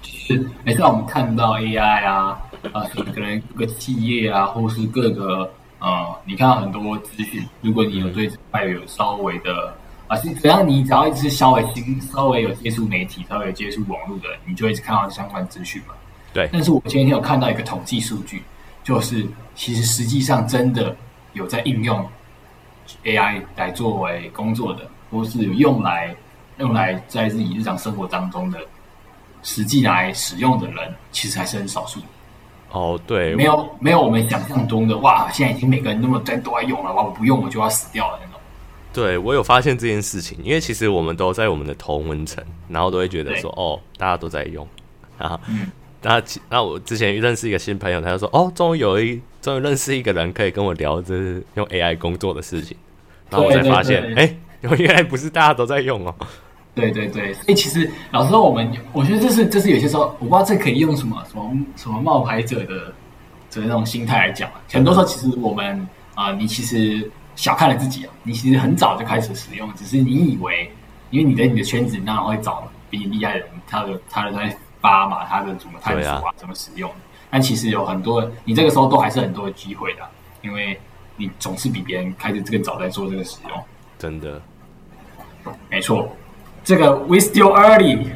[0.00, 2.40] 就是每次我们看到 AI 啊，
[2.72, 9.74] 啊，可能各个企业啊，或是各个呃，你看到很多资讯，如果你有对这块有稍微的
[10.08, 15.94] 啊，是只要你只要一直稍微新稍微有接触媒体，稍微有接触网络的，你就会看到相关资讯嘛。
[16.32, 16.48] 对。
[16.52, 18.42] 但是我今天有看到一个统计数据，
[18.84, 20.94] 就是其实实际上真的
[21.32, 22.04] 有在应用
[23.04, 26.14] AI 来作为工作的，或是有用来
[26.58, 28.58] 用来在自己日常生活当中的。
[29.44, 31.98] 实际来使用的人其实还是很少数。
[32.70, 38.40] 哦，对，没有没有我们想象中的哇，现在已经每个人那么在都在用了，哇，我不用我就要死掉了那种。
[38.92, 44.64] 对，我有发现这件事情，因为其实我们都在我们的同温层，然后都会觉得说，哦，大家都在用，
[45.18, 45.66] 然后，嗯，
[46.02, 51.14] 那那我之前认识一个新朋友，他就说，哦，终于有一，终于认识一个人可以跟我聊这
[51.54, 52.76] 用 AI 工作的事情，
[53.30, 56.14] 然后我才发现，哎，原来不是大家都在用哦。
[56.74, 62.86] 对对对，所以其实老实说，我们我觉得这是这是有些时候，我不知道这可以用什么什么什么冒牌者的
[63.50, 64.50] 的那种心态来讲。
[64.72, 70.72] 很多时候，其实我们啊、呃，你其实小看了自己啊，你其实很早就开始使用，只是你以为，
[71.10, 76.90] 因为你在你的圈子你当然会找比你厉害的人，他的他的在发嘛，它的怎么探索啊，啊怎么使用。
[77.30, 80.00] 但其实有很多，你这个时候都还是很多的机会的，
[80.42, 80.78] 因为
[81.16, 83.64] 你总是比别人开始更早在做这个使用。
[83.98, 84.42] 真的，
[85.70, 86.14] 没错。
[86.64, 88.06] 这个 we still early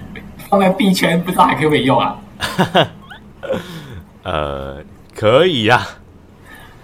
[0.51, 2.19] 放在币圈，不知道还可不可以用啊？
[4.23, 5.87] 呃，可以呀、啊，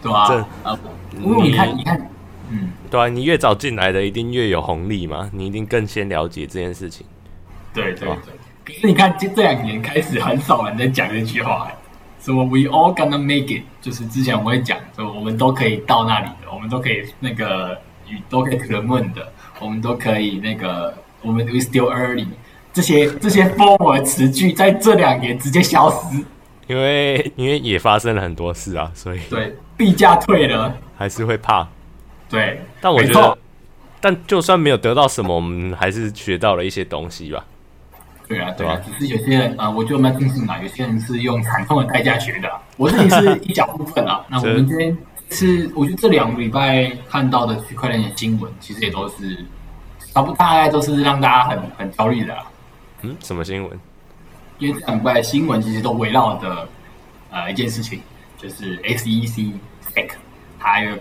[0.02, 0.78] 对啊，这啊，
[1.20, 2.10] 因为你看，你看，
[2.50, 7.06] 嗯，对啊，你越早进来的，一定越有红利嘛，你一定更先了解这件事情。
[7.74, 8.34] 对对对，对
[8.74, 11.70] 可是你看，这这两年开始很少人在讲这句话，
[12.20, 20.94] 什么 we all gonna make it，就是之前我会讲，说我们都可以到那里的，我们都可以那个与都可以 to the moon 的，我们都可以那个。
[21.24, 22.26] 我们 we still early，
[22.72, 26.16] 这些这些风文词句在这两年直接消失，
[26.66, 31.68] 因为因为也发生了很多事啊，所以对币价退了，还是会怕。
[32.28, 33.38] 对，但我觉得，
[34.00, 37.44] 但就算没有得到什么，我们还是学到了一些东西吧。
[38.32, 44.24] 对啊，对啊，只是有些人啊、呃，我就蛮庆幸嘛，有些人是用惨痛的代价学的，我自己是 一小部分啊。
[44.28, 44.96] 那我们今天
[45.30, 49.44] 是，我觉得这两个礼拜看到的区块链的新闻，其实也都是。
[50.14, 52.36] 差不多大概都是让大家很很焦虑的。
[53.00, 53.80] 嗯，什么新闻？
[54.58, 56.68] 因为这两块新闻其实都围绕着
[57.30, 57.98] 呃一件事情，
[58.36, 59.54] 就是 SEC
[59.94, 60.10] SEC
[60.58, 60.94] 还有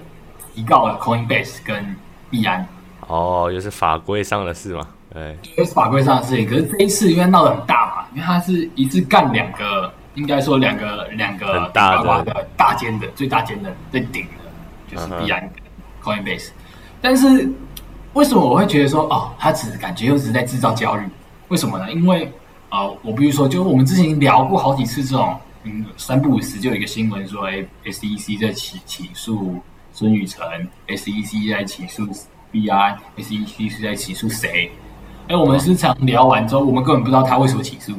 [0.56, 1.94] 提告了 Coinbase 跟
[2.30, 2.66] 币安。
[3.08, 4.88] 哦，就是法规上的事嘛？
[5.14, 6.48] 对，就是法规上的事情。
[6.48, 15.42] 可是这一次因为闹得很大嘛，因为他是一次干两个，应该说两个两个很大的大间的最大间的最顶的，就是币安
[16.02, 16.54] 跟 Coinbase，、嗯、
[17.02, 17.52] 但是。
[18.14, 21.08] 为什么我会觉得说哦，他只是感觉又是在制造焦虑？
[21.48, 21.90] 为什么呢？
[21.94, 22.26] 因为
[22.68, 29.56] 啊、呃，我比如说，就是我们之前聊过好几次这种，嗯，三不五时就有一个新闻说，哎，SEC 在起起诉
[29.94, 30.44] 孙宇晨
[30.90, 32.06] ，SEC 在起诉
[32.52, 34.70] BI，SEC 是在起诉谁？
[35.32, 37.94] 哎，我们时常聊完之后，我们根本不知道他为什么起诉，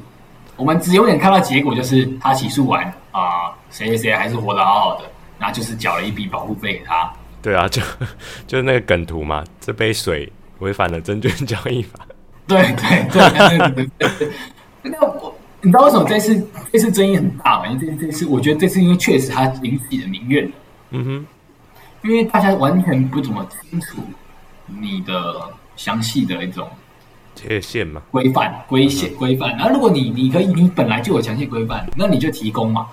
[0.55, 7.11] 我们只有点看到结果，就是他起诉完啊，谁谁谁还是活得好好的，那就是缴了一笔保护费给他。
[7.41, 7.81] 对啊，就
[8.47, 12.01] 就是那个梗图嘛，这杯水违反了证券交易法。
[12.47, 14.31] 对对对，
[14.83, 17.67] 那我你知道为什么这次这次争议很大吗？
[17.69, 20.53] 因为这这次我觉得这次因为确实他引起了民怨。
[20.91, 21.27] 嗯哼，
[22.03, 24.03] 因为大家完全不怎么清楚
[24.67, 25.41] 你的
[25.77, 26.69] 详细的一种
[27.35, 29.51] 界限嘛，规范规限规范。
[29.57, 32.87] 然后如果你你可以你本来就有详细规范，那你就提供嘛。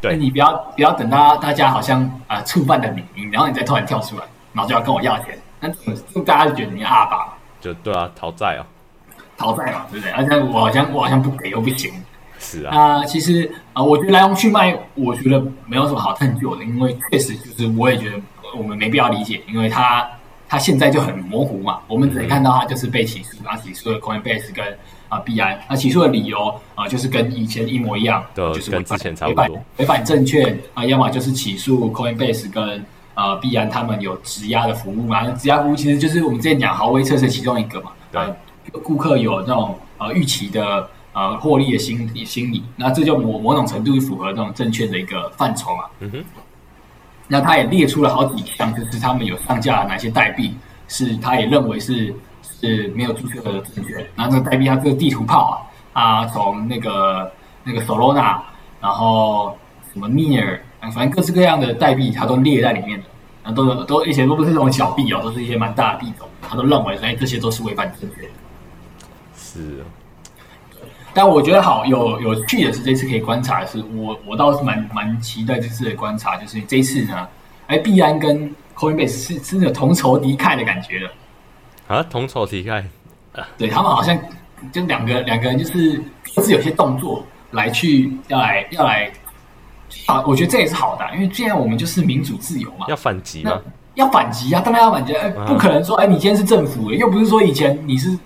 [0.00, 8.66] 对，你不要不要等到大家好像啊、呃、触犯的你，然后你再突然跳出来，然后就要跟我要钱，那就大家就觉得你阿爸，就对啊，讨债啊，
[9.36, 10.12] 讨债嘛，对不对？
[10.12, 11.92] 而且我好像我好像不给又不行，
[12.38, 12.70] 是啊。
[12.74, 18.16] 那、呃，其实啊、呃，我觉得来龙去脉，我觉得没有什么好探究的，因为确实就是我也觉得
[18.58, 20.06] 我们没必要理解，因为他
[20.48, 24.64] 他现在就很模糊嘛，我们只能看到他就是被起诉，然后起诉了 Coinbase 跟。
[25.08, 38.20] 啊，币安，那起诉的理由啊，就是跟以前一模一样，就是跟之前差不多，违反证券啊，要么就是起诉 Coinbase 跟啊币安他们有质押的服务嘛，质押服务其实就是我们之前讲豪威测试其中一个嘛，对，
[38.82, 45.84] 顾客有那种呃预期的呃获利的心理心理，那这就某某种程度符合这种证券的一个范畴嘛。
[46.00, 46.24] 嗯哼。
[47.28, 50.56] 那他也列出了好几项，就是他们有上架哪些代币，
[50.88, 54.06] 是他也认为是是没有注册的证券。
[54.14, 57.32] 然后这个代币，它这个地图炮啊，啊，从那个
[57.64, 58.38] 那个 Solana，
[58.80, 59.56] 然后
[59.92, 63.06] 什么 Near，反正各式各样的代币，它都列在里面的。
[63.42, 68.28] 然后都都以前都不是这种小币哦，都是一些蛮大的币种，他都认为哎，这些都是违反证券。
[69.36, 69.84] 是。
[71.16, 77.26] 但我觉得好有有趣的是，这次可以观察的是，我我倒是蛮蛮期待这次的观察，就是这一次呢，
[77.68, 81.10] 哎，币安跟 Coinbase 是真的同仇敌忾的感觉了。
[81.86, 82.84] 啊，同仇敌忾？
[83.56, 84.14] 对，他们好像
[84.70, 85.98] 就两个两个人，就是
[86.34, 89.10] 各自有些动作来去要来要来，
[90.04, 93.58] 啊，我觉得这也是好的，因为既然我们就是民主自由嘛，要反击嘛，
[93.94, 98.18] 要反击啊，当然要反击，哎，不可能说哎，你今天是政府，又不是说以前你是。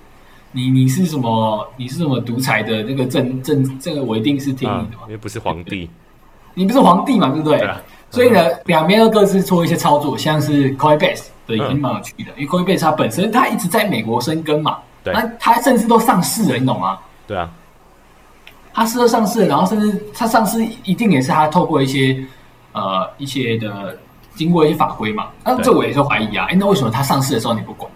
[0.53, 1.67] 你你是什么？
[1.77, 3.79] 你是什么独裁的那个政政？
[3.79, 5.89] 这个我一定是听你的嘛，因为不是皇帝，
[6.55, 7.71] 你不是皇帝嘛，对不对？
[8.11, 16.99] 所以呢，两边都各自做一些操作，像是 Coinbase 的也蛮有趣的，因为 Coinbase 它本身它一直在美国生根嘛，对，那它甚至都上市了，你懂吗？
[17.29, 17.49] 对啊，
[18.75, 22.21] 它是都上市，然后甚至它上市一定也是它透过一些
[22.73, 23.97] 呃一些的
[24.35, 27.89] 经过一些法规嘛，那这我也是怀疑啊，哎，那为什么它上市的时候你不管？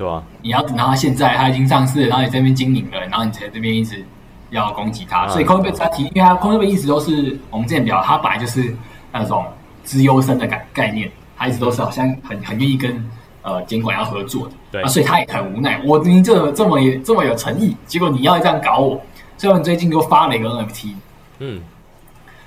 [0.00, 4.02] 对啊，你要等到他现在他已经上市，然后你这边经营了，然后你才这边一直
[4.48, 5.26] 要攻击他。
[5.26, 8.74] 嗯、所以 Coinbase 他提，因为他 Coinbase 一直都是我们之前聊，他本来就是
[9.12, 9.44] 那种
[9.84, 13.10] 资优生的概概念，他一直都是好像很很愿意跟
[13.42, 14.54] 呃监管要合作的。
[14.72, 18.98] 对啊，所以他也很无奈，我明明这么这么这么有诚意，结果你要这样搞我。
[19.36, 20.94] 所以我们最近又发了一个 NFT，
[21.40, 21.60] 嗯，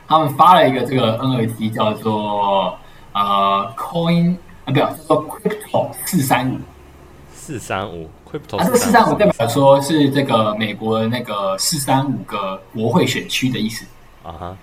[0.07, 2.75] 他们发了一个这个 NFT 叫做
[3.13, 4.35] 呃 Coin
[4.65, 6.57] 啊，不要叫做 Crypto 四三五。
[7.45, 8.10] 四三五，
[8.58, 13.86] 啊，这个四三五代表说是这个美国的那个四三五个国会选区的意思
[14.23, 14.47] 啊哈。
[14.47, 14.56] Uh-huh.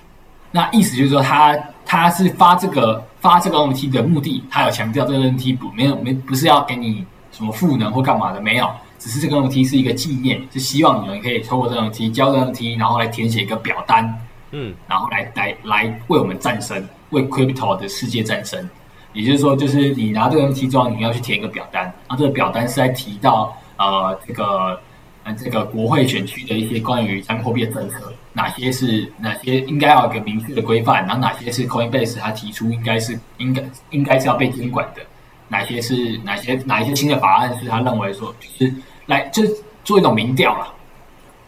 [0.51, 8.67] 那意思就是说他，他他是发这个发这个 NFT 的目的，他有强调这个 NFT 不没有没不是要给你什么赋能或干嘛的，没有，
[8.99, 14.19] 只是这个 NFT 是一个纪念，是希望你们可以透过这个 NFT 交这个 NFT，然后来填写一个表单，
[14.53, 18.67] 嗯，然后来来来为我们战胜，为 Crypto 的世界战争。
[19.13, 24.81] 也就是说，就是你拿这个之后，你要去填一个表单，然后这个表单是在提到呃这个
[25.25, 35.03] 呃这个国会选区的一些关于加密货币的政策，哪些是哪些应该要有一个明确的规范，然后哪些是 Coinbase 他提出应该是应该应该是要被监管的，
[35.49, 38.73] 哪些是哪些哪一些新的法案是他认为说就是
[39.07, 40.75] 来就是做一种民调了。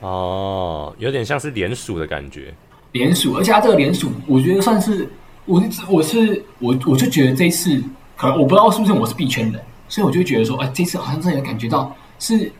[0.00, 2.52] 哦，有点像是联署的感觉。
[2.90, 5.08] 联署，而且他这个联署，我觉得算是。
[5.44, 7.82] 我我是我我就觉得这一次
[8.16, 12.50] 可能我不知道是不是我是币圈人，所以我就觉得说，哎，这次好像真的感觉到是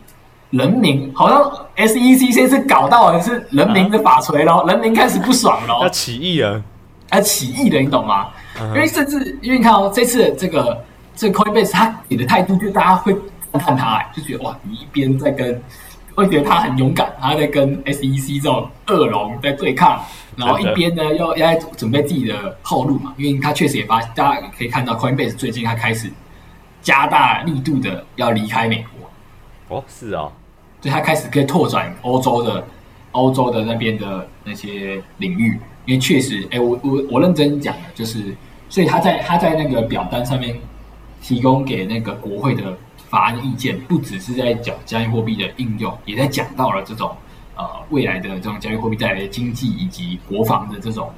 [0.51, 1.42] 人民，好像
[1.77, 6.62] SEC 先是搞到的是人民的法锤咯，啊、人民开始不爽了，要起义啊，
[7.12, 8.29] 要起义的，你懂吗？
[8.61, 13.16] 嗯、因为甚至因为你看哦，这次这个这个 Coinbase 他给的态度，就大家会
[13.53, 15.62] 看他，哎，就觉得哇，你一边在跟，
[16.14, 20.01] 会觉得他很勇敢，他在跟 SEC 这种恶龙在对抗。
[20.35, 26.11] 然后一边呢，要要准备自己的后路嘛，因为他确实也发，大家可以看到，Coinbase 最近他开始
[26.81, 28.83] 加大力度的要离开美
[29.68, 29.77] 国。
[29.77, 30.33] 哦，是啊、哦，
[30.81, 32.64] 所以他开始可以拓展欧洲的
[33.11, 38.35] 欧洲的那边的那些领域，因为确实，哎，我我我认真讲的就是，
[38.70, 40.59] 所以他在他在那个表单上面
[41.20, 42.75] 提供给那个国会的
[43.12, 47.14] 法案意见，不只是在讲加密货币的应用，也在讲到了这种。
[47.55, 51.12] 呃，未来的这种加密货币带来的经济以及国防的这种、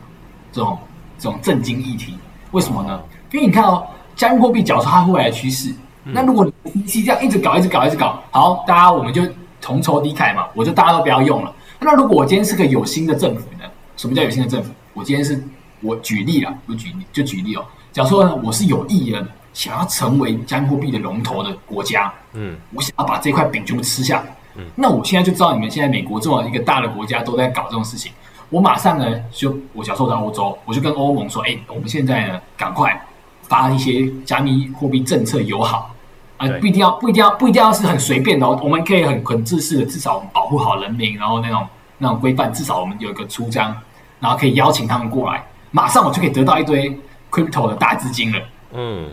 [0.51, 0.77] 这种、
[1.17, 2.19] 这种震惊议题，
[2.51, 3.01] 为什么呢？
[3.31, 9.23] 因为你看哦，加密货币假如它未来的趋势，嗯、那如果你是这样一直搞、一直搞、一直搞，好，大家我们就
[9.61, 11.55] 同仇敌忾嘛，我就大家都不要用了。
[11.79, 13.65] 那如果我今天是个有心的政府呢？
[13.97, 14.73] 什么叫有心的政府？
[14.93, 15.41] 我今天是
[15.83, 17.65] 我举例了，我举例就举例哦。
[17.93, 19.25] 假如说呢，我是有意的
[19.55, 24.19] 想要成为加密货币的龙头的国家，嗯，我想要把这块饼全部吃下。
[24.21, 24.37] 来。
[24.57, 28.13] 嗯，那我现在就知道你们现在美国这么一个大的国家都在搞这种事情，
[28.51, 33.01] 我马上呢就我小时候在欧洲，我就跟欧盟说，哎，我们现在呢赶快
[33.43, 35.91] 发一些加密货币政策友好。
[36.37, 41.65] 啊，不一定要不一定要不一定要是很随便的哦，我们可以很很自私的，至少我们保护好人民，然后那种
[41.97, 43.73] 那种规范，至少我们有一个出章，
[44.19, 46.91] 然后可以邀请他们过来，马上我就可以得到一堆
[47.31, 48.39] crypto 的大资金了，
[48.73, 49.09] 嗯，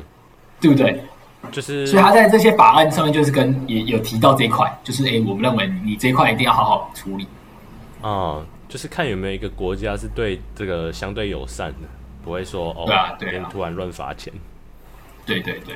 [0.62, 1.04] 对不对？
[1.52, 7.28] 就是，所以他在这些法案上面，就是跟也有提到这一块，就是哎，我们认为你这一块一定要好好处理。
[8.02, 11.88] 哦，就是看有没有一个国家是对这个相对友善的，
[12.24, 14.32] 不会说哦，对啊，对啊，突然乱罚钱。
[15.26, 15.76] 对对对。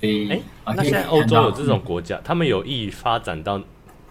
[0.00, 0.40] 所以，哎，
[0.74, 3.60] 那现在欧洲有这种国家，嗯、他们有意发展到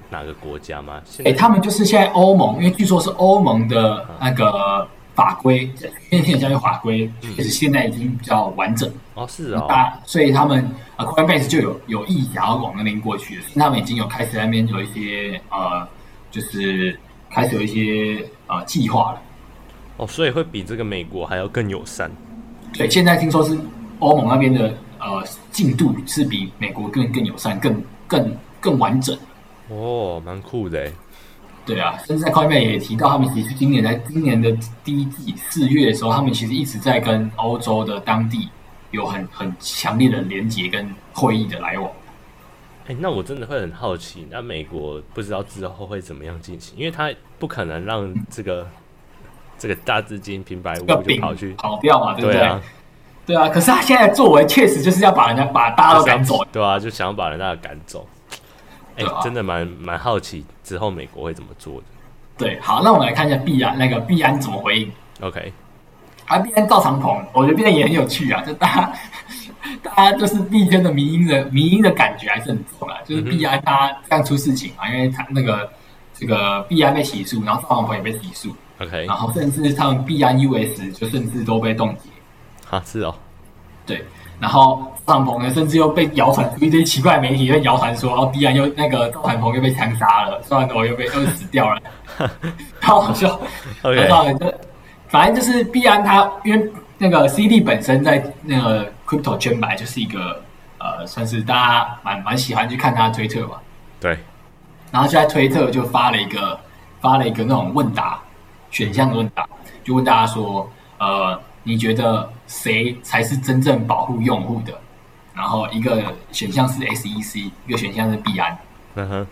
[0.10, 1.02] 哪个国家吗？
[1.20, 5.64] 哎、欸，他们就是现在欧盟，因为据说是欧盟的那个法规，
[6.12, 9.68] 因为现在交易法规其实现在已经比较完整哦，是哦，
[10.06, 10.64] 所以他们
[10.96, 15.88] 呃，Coinbase 就有有意想要往那边过去，他们已经有开始在那边有一些呃，
[16.30, 16.98] 就是
[17.32, 19.22] 开始有一些呃计划了。
[19.98, 22.12] 哦，所以会比这个美国还要更友善。
[22.74, 23.58] 对，现在听说是
[23.98, 29.18] 欧盟那边的呃进度是比美国更更友善、更更更完整。
[29.70, 30.92] 哦，蛮酷的。
[31.68, 34.50] 对啊，甚至在 Coinbase 也提到，他们其实今年在今年的
[34.86, 38.48] 第一季四月的时候，他们其实一直在跟欧洲的当地
[38.92, 41.92] 有很很强烈的连接跟会议的来往。
[42.88, 49.28] 哎，那我真的会很好奇，那美国不知道之后会怎么样进行，因为他不可能让这个、嗯、
[49.58, 52.40] 这个大资金平白无故就跑去跑掉嘛，对不对？
[52.40, 52.62] 对啊，
[53.26, 58.08] 对啊，可是他现在作为确实就是要把人家把大家都赶走，对啊，就想要把人家赶走。
[58.98, 61.84] 哎、欸，真的蛮蛮好奇之后美国会怎么做的。
[62.38, 64.92] 对，好，那我们来看一下币安那个币安怎么回应。
[65.22, 65.54] OK，
[66.26, 68.94] 啊，币安赵长鹏，我觉得币安也很有趣啊， 就大家
[69.82, 75.72] 大家就是币圈的迷因的迷因的感觉还是很重啊，就是币安他这样出事情啊，因为他那个
[76.14, 82.10] 这个币安被起诉，然后赵长鹏也被起诉，OK，然后甚至他们币安 US 就甚至都被冻结。
[82.76, 83.16] 啊，是哦，
[83.86, 84.04] 对。
[84.40, 91.82] 然后赵长鹏呢，甚至又被谣传出一堆奇怪媒体又谣传说，然后，必然又那个赵长鹏又被枪杀了，虽然我又被又死掉了，
[92.82, 93.40] 超好笑。
[93.82, 94.08] OK，
[95.08, 100.42] 反正就是必然他，因为那个 CD 本身在那个 crypto 圈白就是一个
[100.78, 103.62] 呃，算是大家蛮蛮喜欢去看他的推特吧。
[104.00, 104.18] 对。
[104.92, 106.60] 然后就在推特就发了一个
[107.02, 108.20] 发了一个那种问答
[108.72, 109.48] 选项的问答，
[109.84, 110.70] 就问大家说，
[111.00, 111.40] 呃。
[111.64, 114.74] 你觉得谁才是真正保护用户的？
[115.36, 118.58] 然后一个选项是 SEC，一个选项是币安。
[118.96, 119.28] 嗯哼。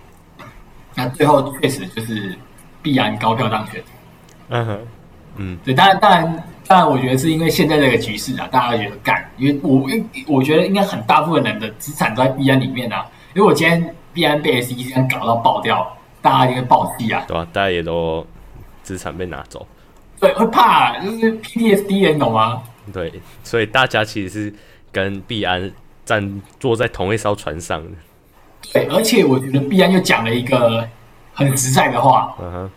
[0.94, 2.38] 那最后确实就是
[2.82, 3.84] 币安高票当选。
[4.50, 4.80] 嗯哼。
[5.38, 13.06] 嗯，对，当然，当然，当然，我觉得是因为现在这个局势啊，大家觉得干，因为我，因我觉得应该很大部分人的资产都在币安里面啊。
[13.34, 17.26] 如果今天币安被 SEC 搞到爆掉，大家应该暴气啊。
[17.28, 18.26] 对啊，大家也都
[18.82, 19.68] 资产被拿走。
[20.20, 22.62] 对，会怕，就是 PTSD，你懂吗？
[22.94, 23.12] 对，
[23.44, 24.54] 所以大家其实是
[24.92, 25.72] 跟毕安
[26.06, 27.92] 站坐在同一艘船上的。
[28.74, 30.88] 对，而且我觉得毕安又讲了一个
[31.34, 32.36] 很实在的话。
[32.40, 32.72] 嗯哼。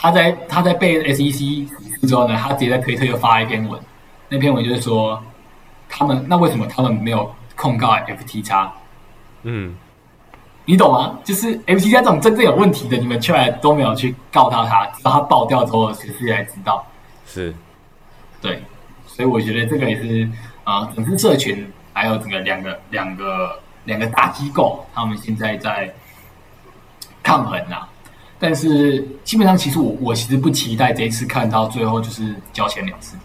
[0.00, 1.68] 他在他在被 SEC 起
[2.00, 3.80] 诉之后呢，他直接在推特又发了一篇文，
[4.28, 5.20] 那篇文就是说，
[5.88, 8.68] 他们那为什么他们没有控告 FTX？
[9.42, 9.74] 嗯。
[10.68, 11.18] 你懂吗？
[11.24, 16.84] 就是 FTX 这种真正有问题的，你们却还都没有去告到他，直到他爆掉之后，其实才知道。
[17.26, 17.54] 是，
[18.42, 18.62] 对，
[19.06, 20.28] 所以我觉得这个也是
[20.64, 25.90] 啊、呃，整个社群还有整个两个两个两个大机构，他们现在在
[27.22, 27.88] 抗衡啊。
[28.38, 33.16] 但是基本上，其实我我其实不期待这一次看到最后就是交钱了事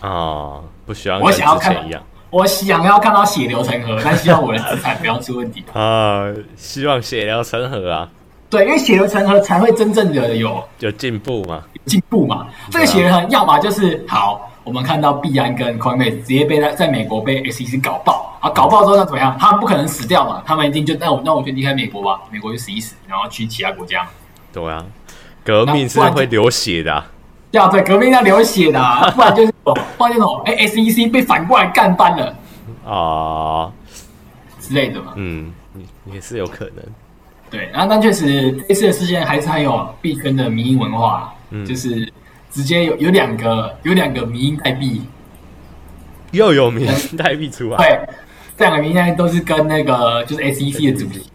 [0.00, 2.02] 啊、哦，不需要我想要看一样。
[2.34, 6.26] 我想要看到血流成河，但希望我的资产不要出问题 啊！
[6.56, 8.08] 希望血流成河啊！
[8.50, 12.48] 对，因为血流成河才会真正的有有进步嘛，进步嘛。
[12.72, 19.36] 这个血流成河，要么就是好，我们看到币安跟 Coinbase 直接被在在美国被 SEC 搞爆啊，搞爆之后那怎么样？
[19.38, 24.04] 他们不可能死掉嘛，他们一定就那我那我就离开美国吧，美国就死一死，然后去其他国家。
[24.52, 24.84] 对啊，
[25.44, 27.06] 革命是会流血的、啊。
[27.56, 29.52] 要对革命要流血的、啊， 不然就是
[29.96, 32.36] 发现哦，哎，SEC 被反过来干翻了
[32.84, 33.72] 啊
[34.60, 35.12] 之类的嘛。
[35.16, 35.52] 嗯，
[36.12, 36.84] 也是有可能。
[37.50, 42.12] 对，然后但确实这次的事件还是很有币圈的迷因文化，嗯，就是
[42.50, 45.02] 直接有有两个有两个迷因代币，
[46.32, 47.76] 又有迷因代币出来。
[47.76, 48.08] 对，
[48.56, 51.30] 这两个迷因代币都是跟那个就是 SEC 的主题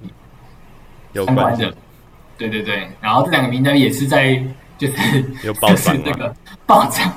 [1.14, 1.74] 有关的。
[2.38, 4.44] 对对对，然后这两个迷因代币也是在。
[4.80, 6.34] 就是有爆涨，那个
[6.66, 7.14] 暴涨，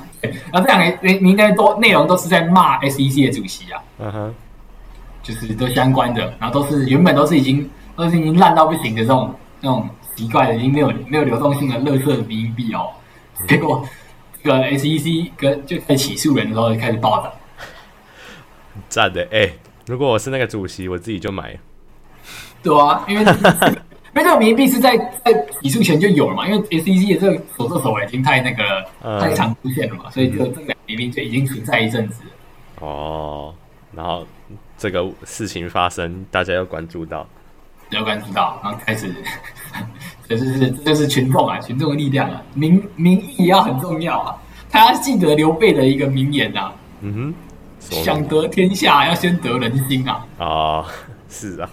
[0.51, 4.35] 然后这两个应该都内容都是在骂 SEC 的主席啊，嗯哼，
[5.23, 12.89] 就是都相关的，然后都是原本都是已经都是已经烂到不行的这种那种奇怪的，已经没有没有流动性的垃圾的民币哦，
[13.47, 13.87] 结果
[14.43, 17.31] 这个 SEC 跟就开始起诉人的时候就开始暴涨，
[18.89, 19.53] 赞的哎，
[19.87, 21.57] 如果我是那个主席，我自己就买，
[22.61, 23.25] 对啊，因为。
[24.15, 24.95] 因为这个名币是在
[25.25, 28.63] 在起诉前就有了嘛，因为 SEC 的这个所作所为已经太那个、
[29.01, 32.21] 嗯、太常出现了嘛，所以这个这两个名币就已经存在一阵子。
[32.79, 33.53] 哦，
[33.91, 34.23] 然后
[34.77, 37.27] 这个事情发生，大家要关注到，
[37.89, 39.11] 要关注到，然后开始，
[40.27, 44.35] 这就是这就是群众啊，群众的力量啊，民民意要很重要啊。
[44.69, 47.33] 他要记得刘备的一个名言啊，嗯哼，
[47.79, 50.25] 想得天下要先得人心啊。
[50.37, 50.85] 啊、哦，
[51.29, 51.67] 是啊。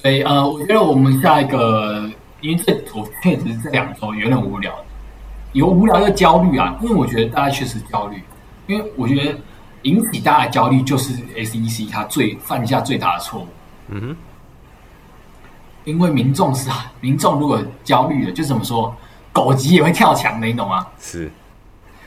[0.00, 2.08] 所以呃，我觉得我们下一个，
[2.40, 4.74] 因为这我确实这两周有点无聊，
[5.52, 8.22] 有无聊又焦虑啊，因为我觉得大家确实焦虑，
[8.66, 9.38] 因为我觉得
[9.82, 13.48] 引起大家的焦虑就是 SEC 它最犯下最大的错误。
[13.88, 14.16] 嗯哼。
[15.84, 18.94] 因为民众是啊，民众如果焦虑了，就怎么说，
[19.32, 20.86] 狗急也会跳墙的，你懂吗？
[20.98, 21.30] 是。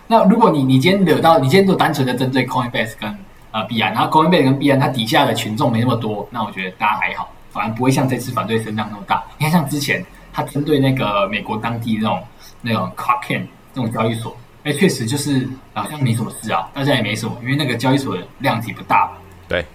[0.06, 3.18] 那如果你你今天惹到，你今天就单纯的针对 Coinbase 跟
[3.52, 9.24] 呃币安，然后 Coinbase 跟币安它底下的群众没那么多，那我觉得大家还好，反而不会像这次反对声浪那么大。
[9.38, 12.24] 你看像之前他针对那个美国当地那种
[12.62, 19.10] 那种 Kraken 这种交易所，哎，确实就是好像没什么事啊，大家也没什么，因为那个交易所的量体不大。
[19.48, 19.66] 对。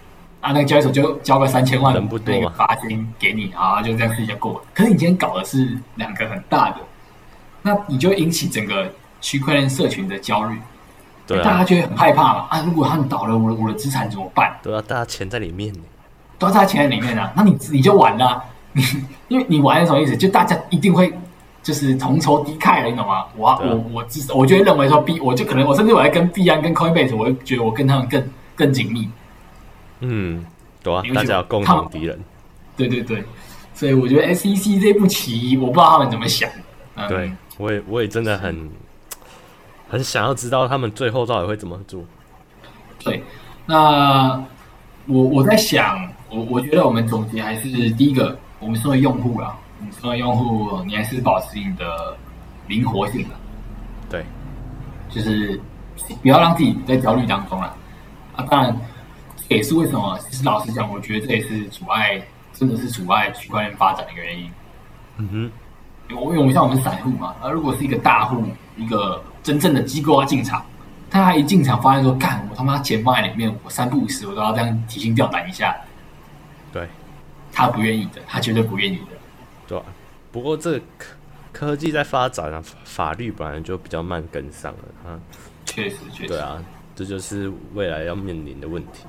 [0.41, 4.61] 啊，那个交易所就交个三千万的那个罚金给你啊，就这样事情就过了。
[4.73, 6.77] 可是你今天搞的是两个很大的，
[7.61, 10.57] 那你就引起整个区块链社群的焦虑，
[11.27, 12.47] 对、啊，大家就会很害怕嘛。
[12.49, 14.57] 啊，如果他们倒了，我的我的资产怎么办？
[14.63, 15.81] 对啊，大家钱在里面呢，
[16.39, 17.31] 都在钱在里面啊。
[17.35, 18.81] 那你你就完了，你
[19.27, 20.17] 因为你玩是什么意思？
[20.17, 21.13] 就大家一定会
[21.61, 23.25] 就是同仇敌忾了，你懂吗？
[23.35, 28.23] 我、啊、我我至我就会认为说币，我就可能我甚至我还跟币安跟 Coinbase，我会觉得我跟他们更
[28.55, 29.07] 更紧密。
[29.99, 30.45] 嗯，
[30.81, 32.17] 对啊，大家有共同敌人。
[32.77, 33.21] 对对对，
[33.73, 36.49] 所以我觉得 SEC 这步棋，我不知道他们怎么想。
[36.95, 38.69] 嗯、对，我也我也真的很
[39.89, 42.01] 很想要知道他们最后到底会怎么做。
[43.03, 43.21] 对，
[43.65, 44.41] 那
[45.07, 52.17] 我我在想，我我觉得我们总结还是第一个，我们身为用户啊，我们身为用户，你还是保持你的
[52.67, 53.35] 灵活性的。
[54.09, 54.25] 对，
[55.09, 55.59] 就是
[56.21, 57.75] 不要让自己在焦虑当中了。
[58.35, 58.75] 啊，当然。
[59.47, 60.15] 也是为什么？
[60.29, 62.21] 其实老实讲，我觉得这也是阻碍，
[62.53, 64.51] 真的是阻碍区块链发展的一个原因。
[65.17, 65.51] 嗯哼，
[66.07, 68.43] 因为我们像我们散户嘛，而如果是一个大户，
[68.77, 70.63] 一个真正的机构要进场，
[71.09, 75.75] 他一进场发现说：“干，我他妈钱放在里面，我三不五时我都要这样提心吊胆一下。”
[77.51, 79.17] 对，他不愿意的，他绝对不愿意的。
[79.67, 79.83] 对啊，
[80.31, 81.15] 不过这科
[81.51, 85.19] 科技在发展啊，法律本来就比较慢跟上了啊。
[85.65, 86.29] 确实，确实。
[86.29, 86.63] 对啊，
[86.95, 89.05] 这就是未来要面临的问题。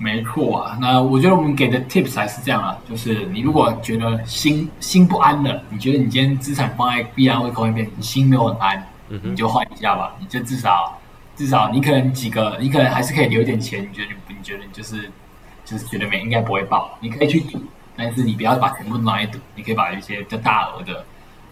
[0.00, 10.14] 没错啊，那我觉得我们给的 tips 还是这样啊，就是你如果觉得心心不安了，你觉得你今天资产放在币安或 Coinbase，你心没有很安，嗯，你就换一下吧。
[10.20, 10.96] 你就至少
[11.34, 13.82] 至少你可能几个，你可能还是可以留点钱。
[13.82, 15.10] 你觉得你你觉得你就是
[15.68, 17.60] 就是觉得没应该不会爆，你可以去赌，
[17.96, 21.04] 但是你不要把全部拿来赌，你可以把一些比较大额的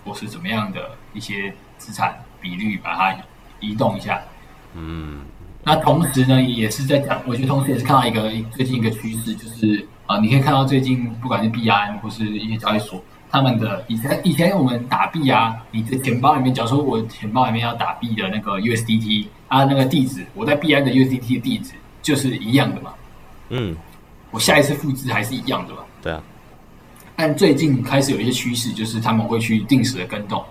[0.04, 3.14] 或是怎么样的一些资产比率把它
[3.60, 4.22] 移动一下，
[4.74, 5.20] 嗯。
[5.68, 22.94] 那同时呢，也是在讲，我觉得同时也是看到一个最近一个趋势，就是啊、呃，你可以看到最近不管是币安或是一些交易所，他们的以前以前我们打币啊，你的钱包里面，假如说我钱包里面要打币的那个 USDT 啊，那个地址，我在币安的 USDT 的地址就是一样的嘛。
[23.48, 23.76] 嗯，
[24.30, 25.84] 我下一次复制还是一样的吧。
[26.02, 26.22] 对啊。
[27.16, 30.44] 但最近开始有一些趋势，就是他们会去定时的跟动。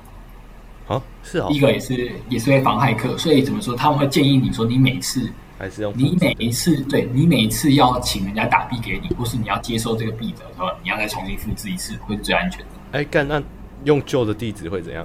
[1.23, 3.75] 是啊、哦，第一个也是也是会防骇客，所以怎么说？
[3.75, 12.67] 他们会建议你说，你每次还是用你每一次对你每一次要请人家打币给你，或是你要接收这个币的时候，你要再重新复制一次，会是最安全的。
[12.91, 13.41] 哎，干那
[13.85, 15.03] 用旧的地址会怎样？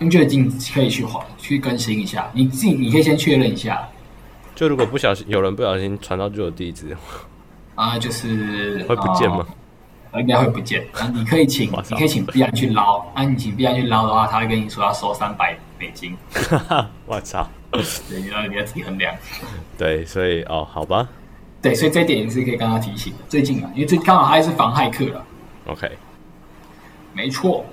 [0.00, 3.88] 用旧的地址可以去换去更新一下，你自己你可以先确认一下。
[4.54, 6.94] 就如果不小心有人不小心传到旧的地址，
[7.80, 9.46] 啊，就是会不见吗？
[10.12, 11.08] 哦应该会不见啊！
[11.14, 12.98] 你可以请，你可以请币安去捞。
[13.14, 16.16] 啊，你请币安去捞的话，他会跟你说要收三百美金。
[17.06, 17.48] 我操！
[17.70, 19.14] 对，你要你要自己衡量。
[19.78, 21.08] 对，所以哦，好吧。
[21.62, 23.18] 对，所以这一点也是可以跟他提醒的。
[23.28, 25.24] 最近啊，因为最刚好他也是防骇客了。
[25.66, 25.88] OK，
[27.12, 27.64] 没错。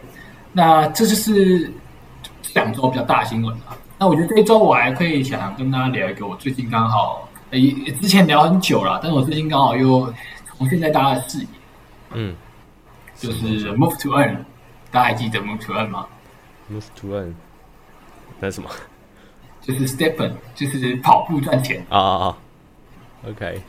[0.53, 1.73] 那这就是
[2.43, 3.75] 这两周比较大新闻啊。
[3.97, 7.71] 那我觉得这一周我还可以想跟大家聊一个，我最近刚好诶
[8.01, 10.13] 之前聊很久了，但是我最近刚好又
[10.57, 11.47] 重现在大家的视野。
[12.11, 12.35] 嗯，
[13.15, 14.37] 就是 Move to Earn，
[14.91, 16.05] 大家还记得 Move to Earn 吗
[16.71, 17.33] ？Move to Earn，
[18.39, 18.69] 那是什么？
[19.61, 22.37] 就是 Stepen，就是跑步赚钱啊啊啊
[23.27, 23.61] ！OK，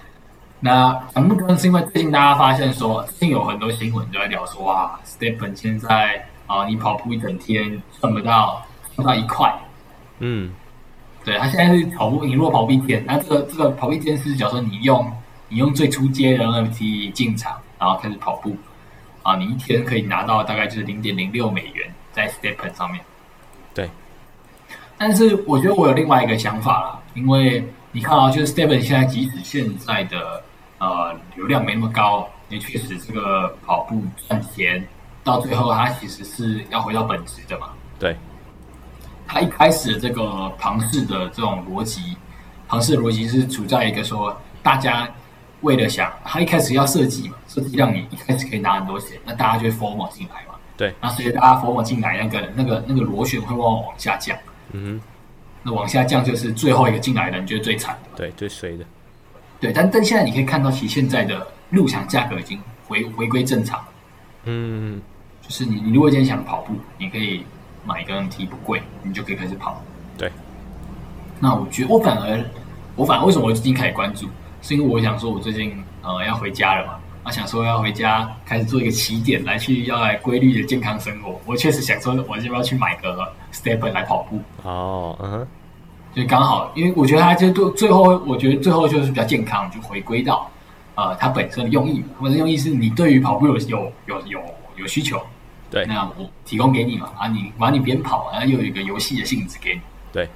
[0.60, 8.64] 那 Move to Earn 是因为最近大家发现说，最近有很多新闻都在聊说，哇，Stepen 现在啊，你跑步一整天赚不到
[8.94, 9.52] 赚不到一块。
[10.20, 10.52] 嗯，
[11.24, 15.12] 对，他现在是跑步，你如果跑步一天，那这个这个跑步一天是，假如说你用
[15.48, 17.56] 你用最初阶的 NFT 进场。
[17.80, 18.56] 然后开始跑步，
[19.22, 23.00] 啊，你一天可以拿到大概就是零点零六美元在 STEPN 上面。
[23.72, 23.88] 对，
[24.96, 30.42] 但是我觉得我有另外一个想法啦，因为你看啊，就是 STEPN 现在即使现在的
[30.78, 34.84] 呃流量没那么高，也确实这个跑步赚钱，
[35.22, 37.68] 到最后它其实是要回到本质的嘛。
[37.96, 38.16] 对，
[39.28, 42.16] 它一开始的这个庞氏的这种逻辑，
[42.66, 45.08] 庞氏的逻辑是处在一个说大家。
[45.62, 50.54] 为了想他一开始要设计嘛，设计让你一开始可以拿很多钱，那大家就会 FOMO 进来嘛。
[50.76, 54.38] 对，那随着大家 FOMO 进来，那个那个那个螺旋会往往往下降。
[54.70, 55.08] 嗯哼，
[55.64, 58.10] 那往下降就是最后一个进来的人就是最惨的。
[58.16, 58.84] 对，最衰的。
[59.58, 63.84] 对，但但现在你可以看到，其实现在的入场价格已经回回归正常。
[64.44, 65.02] 嗯，
[65.42, 67.44] 就是你你如果今天想跑步，你可以
[67.88, 69.82] 买一个 NT 不贵，你就可以开始跑。
[70.18, 70.30] 对。
[71.40, 72.44] 那我觉得我反而
[72.94, 74.26] 我反而为什么我最近开始关注，
[74.60, 75.72] 是因为我想说我最近
[76.02, 81.40] 呃要回家了嘛，我想说要回家开始做一个起点，来去要来规律的健康生活。
[81.46, 84.38] 我确实想说，我要不要去买个 STEPN 来跑步？
[84.62, 85.48] 哦，嗯哼。
[86.14, 90.50] 就刚好，因为我觉得它就最最后，我觉得最后就是比较健康，就回归到
[90.96, 92.02] 呃它本身的用意。
[92.20, 94.40] 本身用意是你对于跑步有有有有
[94.76, 95.20] 有需求，
[95.70, 99.80] 对，那我提供给你嘛，啊你把你边跑，然后又有一个游戏的性质给你，
[100.12, 100.28] 对，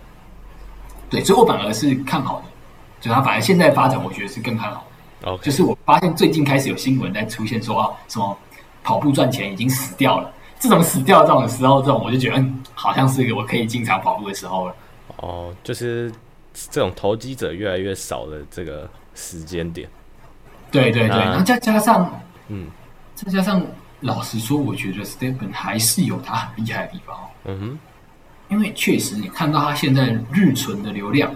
[1.09, 2.45] 对，所以我反而是看好的，
[3.01, 4.85] 就它反而现在发展，我觉得是更看好
[5.23, 5.31] 的。
[5.31, 8.37] OK，就是我发现最近开始有新闻在出现说啊，什么
[8.83, 14.75] 跑步赚钱已经死掉了，这种死掉这种时候，这种我就觉得嗯，好像是一个我可以经常跑步的时候了。
[15.17, 16.13] 哦，就是
[16.71, 19.89] 这种投机者越来越少的这个时间点。
[20.71, 22.67] 对对对，然后再加上，嗯，
[23.15, 23.63] 再加上，
[24.03, 27.17] 老实说，我觉得 Stephen 还是有他很厉害的地方。
[27.47, 27.79] 嗯哼，
[28.51, 31.35] 因为确实你看到他现在日存的流量，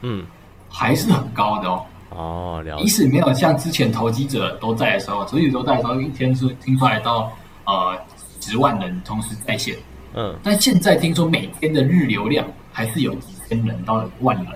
[0.00, 0.24] 嗯，
[0.70, 1.86] 还是很高的哦。
[2.10, 2.82] 哦，了解。
[2.84, 7.30] 即使没有像之前投机者都在的时候，投机者都在的时候，一天是听出来到
[7.64, 7.98] 呃
[8.40, 9.76] 十万人同时在线。
[10.14, 12.46] 嗯，但现在听说每天的日流量。
[12.76, 14.46] 还是有几千人到一万人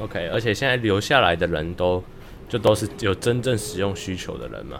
[0.00, 2.02] ，OK，而且现在留下来的人都
[2.48, 4.78] 就都是有真正使用需求的人嘛？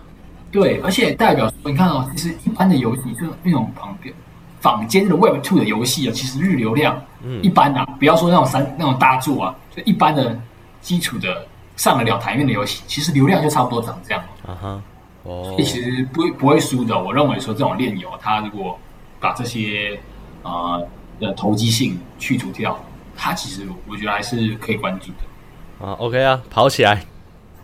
[0.53, 4.15] 对，而且代表说，你看哦，其实一般的游戏，就那种旁边
[4.61, 10.39] 坊间的 Web Two 的游戏啊，其实日流量，嗯，一般啊，不要说那种三那种大作啊，就一般的
[10.81, 11.45] 基础的
[11.77, 14.23] 上得了台面的游戏，其实流量就差不多长这样。
[14.47, 14.83] 啊哈，
[15.25, 17.03] 哦，所以其实不不会输的。
[17.03, 18.79] 我认为说这种链游，它如果
[19.19, 19.99] 把这些
[20.43, 20.77] 啊。
[20.77, 20.89] 呃
[21.21, 22.77] 的投机性去除掉，
[23.17, 25.87] 它其实我觉得还是可以关注的。
[25.87, 27.01] 啊，OK 啊，跑起来，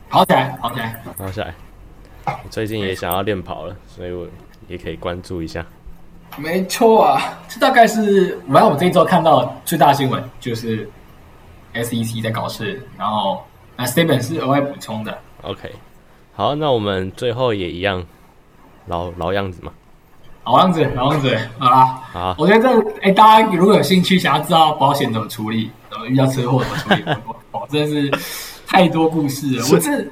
[0.09, 1.53] 跑起来，跑起来，跑起来。
[2.45, 4.26] 我最近也想要练跑了，所以我
[4.68, 5.64] 也可以关注一下。
[6.37, 10.89] 没错啊，这大概是反正我这一周看到最大新闻就是
[11.74, 13.43] SEC 在搞事，然后
[13.76, 15.18] 那 STEPN 是额外补充的。
[15.43, 15.72] OK，
[16.35, 18.05] 好，那我们最后也一样
[18.87, 19.72] 老老样子嘛。
[20.45, 21.85] 老样子，老样子，好啦。
[22.11, 27.16] 好，我觉得这，哎、欸，大家如果有兴趣，想要知道保险怎么处理，怎么遇到车祸怎么处理，
[27.53, 28.11] 哦，真的是
[28.66, 29.64] 太多故事了。
[29.70, 30.07] 我这，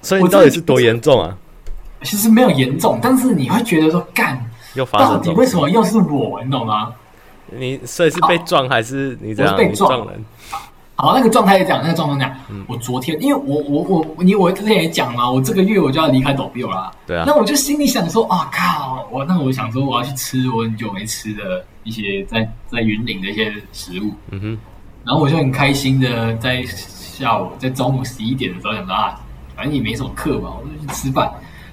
[0.00, 1.36] 所以你到底是多严重啊？
[2.02, 4.38] 其实没有严重，但是你会觉得说，干，
[4.74, 6.42] 又发生到底为什么又是我？
[6.42, 6.92] 你懂吗？
[7.54, 9.54] 你所以是被撞还是你这样？
[9.54, 10.24] 我是被撞，撞人？
[10.94, 12.30] 好，那个状态也讲，那个状况讲。
[12.48, 13.82] 嗯，我昨天，因为我我
[14.16, 16.92] 我你我之前也讲嘛，我这个月我就要离开抖 Bill 啦。
[17.06, 17.24] 对啊。
[17.26, 19.06] 那我就心里想说，啊靠！
[19.10, 24.12] 我那我想说，我要去吃我很久没吃的一些在在云岭的一些食物。
[24.30, 24.58] 嗯哼。
[25.04, 29.20] 然后我就很开心的在下午在中午十一点的时候想说啊，
[29.56, 31.30] 反正也没什么课嘛，我就去吃饭。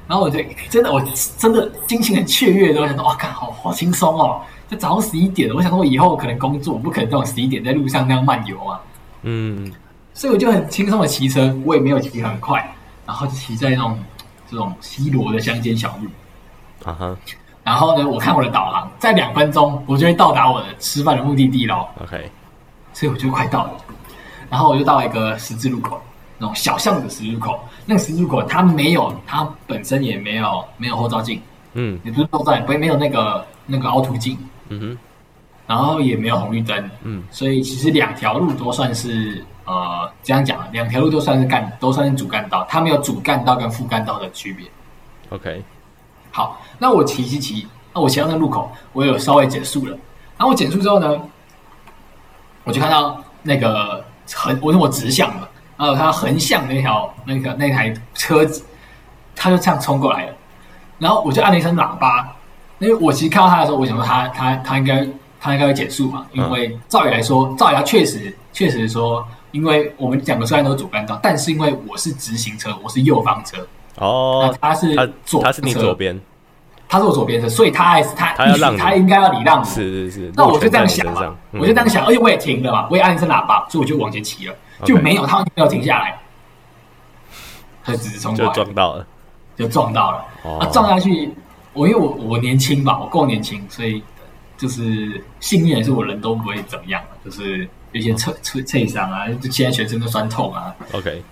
[0.09, 0.39] 然后我就
[0.71, 0.99] 真的我
[1.37, 8.81] 真的心情很雀跃的，我想说哇，看好好轻松哦，就早上十一点，我想说我以后可能工作不可能这种十一点在路上那样漫游啊。
[9.21, 9.71] 嗯，
[10.15, 13.99] 所以我就很轻松的骑车，我也没有骑很快，然后就骑在那种
[14.49, 17.17] 这种西罗的乡间小路，啊哈，
[17.63, 21.87] 然后呢，我看我的导航，在两分钟我就会到达我的吃饭的目的地喽。
[22.01, 22.31] OK，
[22.93, 23.71] 所以我就快到了，
[24.49, 26.01] 然后我就到了一个十字路口，
[26.39, 31.39] 那种小巷子十字路口，那个十字路口它没有，它本身也没有没有后照镜，
[31.73, 34.35] 嗯，也不是后照镜，不会没有那个那个凹凸镜，
[34.69, 34.97] 嗯哼。
[35.67, 44.65] 然后也没有红绿灯，嗯，所以其实两条路都算是呃这样讲，两条路都算是干，都算是主干道，它没有主干道跟副干道的区别。
[45.29, 45.63] OK，
[46.31, 49.91] 好，那我骑骑骑，那我骑到那路口，我有稍微减速了，
[50.37, 51.21] 然后我减速之后呢，
[52.63, 55.47] 我就看到那个很，我说我直向嘛，
[55.79, 58.63] 然后他横向那条那个那台车子，
[59.35, 60.33] 他就这样冲过来了，
[60.99, 62.35] 然后我就按了一声喇叭，
[62.77, 65.07] 因为我其实看到他的时候，我想说他他他应该。
[65.41, 66.25] 他应该会减速嘛？
[66.33, 73.65] 因为照理来说，照理来确实确实说，因为我们两个虽然都是主干道，但是因为我是直行车，我是右方车
[73.99, 76.19] 哦，他是左，他是你左边，
[76.89, 80.31] 他是我左边车，所以他还是他他要让他应该要礼让我，是是是。
[80.35, 84.53] 那我就这样想嘛，我就这样想，而且我也停了嘛，我也按一声喇叭，所以我就往前骑了，
[84.85, 86.19] 就没有他没有停下来，
[87.83, 89.07] 他就直直冲过来，就撞到了，
[89.55, 90.25] 就撞到了，
[90.59, 91.33] 啊，撞下去，
[91.73, 94.03] 我因为我我年轻吧，我够年轻，所以。
[94.59, 100.75] 就是幸运，的是我人都不会怎么样，就是有些侧侧侧伤啊，就现在全身都酸痛啊。
[100.91, 101.23] OK，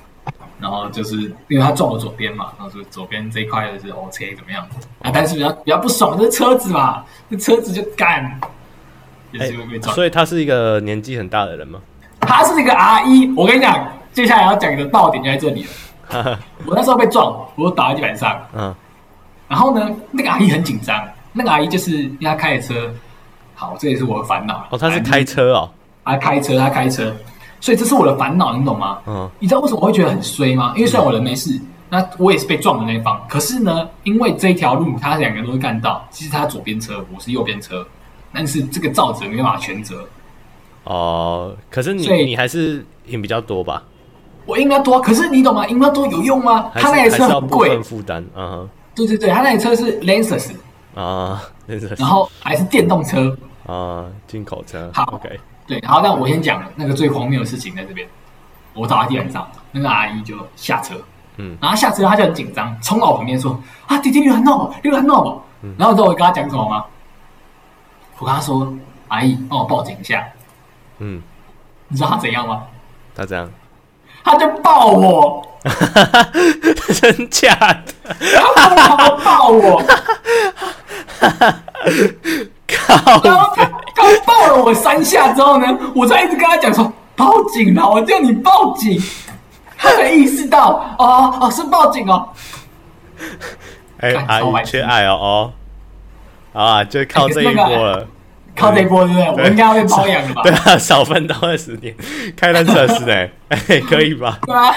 [0.62, 1.18] 然后就是
[1.50, 5.12] 因为他撞我左边嘛，然后就左边这一块就是 O 车怎么样子啊？
[5.14, 8.40] 但是比较比较不爽，这车子嘛，这车子就干，
[9.34, 9.94] 也是会被撞。
[9.94, 11.82] 所以他是一个年纪很大的人吗？
[12.28, 13.32] 他是一个阿姨。
[13.36, 16.40] 我跟你讲，接下来要讲的爆点就在这里了。
[16.66, 18.74] 我那时候被撞，我倒在地板上，嗯，
[19.48, 21.04] 然后呢，那个阿姨很紧张，
[21.34, 22.90] 那个阿姨就是因为她开的车，
[23.56, 24.66] 好，这也是我的烦恼。
[24.70, 25.70] 哦，她是开车哦，
[26.06, 27.14] 她开车，她开车。
[27.60, 29.00] 所以这是我的烦恼，你懂吗？
[29.08, 30.74] 嗯，你知道为什么我会觉得很衰吗？
[30.76, 33.20] 因为虽然我人没事，嗯、那我也是被撞的那一方。
[33.28, 37.86] 可是呢，因为这一条路，他两个人都会干到，其实他左边车，我是右边车，
[38.32, 40.08] 但是这个造责没办法全责。
[40.88, 43.84] 哦，可是你你还是赢比较多吧？
[44.46, 45.68] 我赢比较多，可是你懂吗？
[45.68, 46.72] 赢比较多有用吗？
[46.74, 48.26] 他那台车很贵，负担。
[48.34, 50.52] 嗯哼，对对对，他那台车是 Lexus
[50.96, 54.90] 啊，Lexus，然后还是电动车啊，进口车。
[54.94, 55.38] 好，OK。
[55.68, 58.08] 对，然后那我先讲那个最荒谬的事情在这边。
[58.74, 60.96] 我倒在地板上，那个阿姨就下车，
[61.36, 65.44] 嗯，然后下车她就很紧张，冲到我旁边说：“啊，弟弟你很闹，你很闹。”
[65.78, 66.86] 然后你知道我跟她讲什么吗？
[68.20, 68.74] 我跟她说
[69.10, 70.26] ：“阿姨，帮我报警一下。”
[71.00, 71.22] 嗯，
[71.88, 72.64] 你知道他怎样吗？
[73.16, 73.50] 他怎样？
[74.24, 75.42] 他就抱我，
[77.02, 77.84] 真假的？
[78.56, 79.82] 他抱我，
[82.68, 83.22] 靠！
[83.24, 86.92] 然后她她抱了我三下之后呢，我再一直跟他讲说。
[87.16, 87.90] 报警了！
[87.90, 89.02] 我叫你报警，
[89.76, 92.30] 他才意识到哦哦是报警哦。
[93.98, 95.52] 哎、欸，阿姨缺爱哦
[96.54, 98.08] 哦，啊，就靠这一波了，欸、
[98.58, 99.44] 靠这一波对不对？
[99.44, 100.42] 我应该要被包养了吧？
[100.44, 101.94] 对啊，少奋斗二十年，
[102.36, 104.40] 开单车是哎， 哎，可以吧？
[104.46, 104.74] 对啊，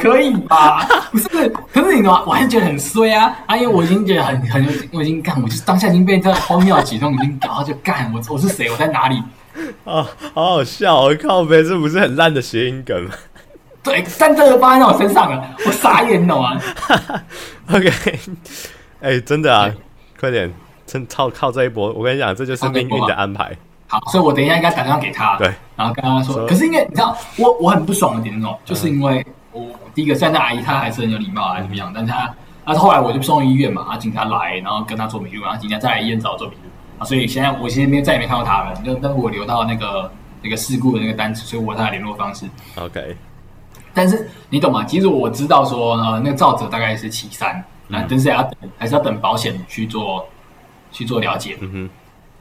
[0.00, 0.86] 可以吧？
[1.10, 1.28] 不是，
[1.72, 2.10] 可是你呢？
[2.26, 3.36] 我还是觉得很衰啊！
[3.46, 8.70] 啊，因为我已经觉得很很，我已经干，我就当下已经被这荒谬举动已经搞到就干，我我是谁？
[8.70, 9.22] 我在哪里？
[9.84, 11.00] 啊，好好笑！
[11.02, 13.10] 我靠呗，这不是很烂的谐音梗吗？
[13.82, 16.56] 对，但这个发生在我身上了，我傻眼了啊！
[17.72, 17.90] OK，
[19.00, 19.68] 哎、欸，真的啊，
[20.18, 20.52] 快点，
[20.92, 21.90] 趁靠靠这一波！
[21.90, 23.50] 我跟你讲，这就是命运的安排。
[23.86, 26.46] 好，所以我等一下应该打电话给他，对，然后跟他说。
[26.46, 28.58] 可是因为你知道，我我很不爽的点是什么？
[28.62, 31.90] 就是因为我第一个，虽然那阿姨她还是很有礼貌啊，怎么样？
[31.94, 32.34] 但是她，
[32.64, 36.68] 啊，后来我就送医院嘛，啊，警察来，然后跟他做笔录，然后警察再来医院找我做笔录
[36.98, 37.06] 啊。
[37.06, 40.12] 所以现在我其实没再也没看到他了，就但是我留到那个
[40.42, 42.44] 那个事故的那个单子，所以我有他的联络方式。
[42.76, 43.16] OK，
[43.94, 44.84] 但是你懂吗？
[44.84, 50.26] 其实我知道说呃，那个造者大概是七三，那但是还要等，还是要等保险去做
[50.92, 51.56] 去做了解。
[51.60, 51.90] 嗯哼，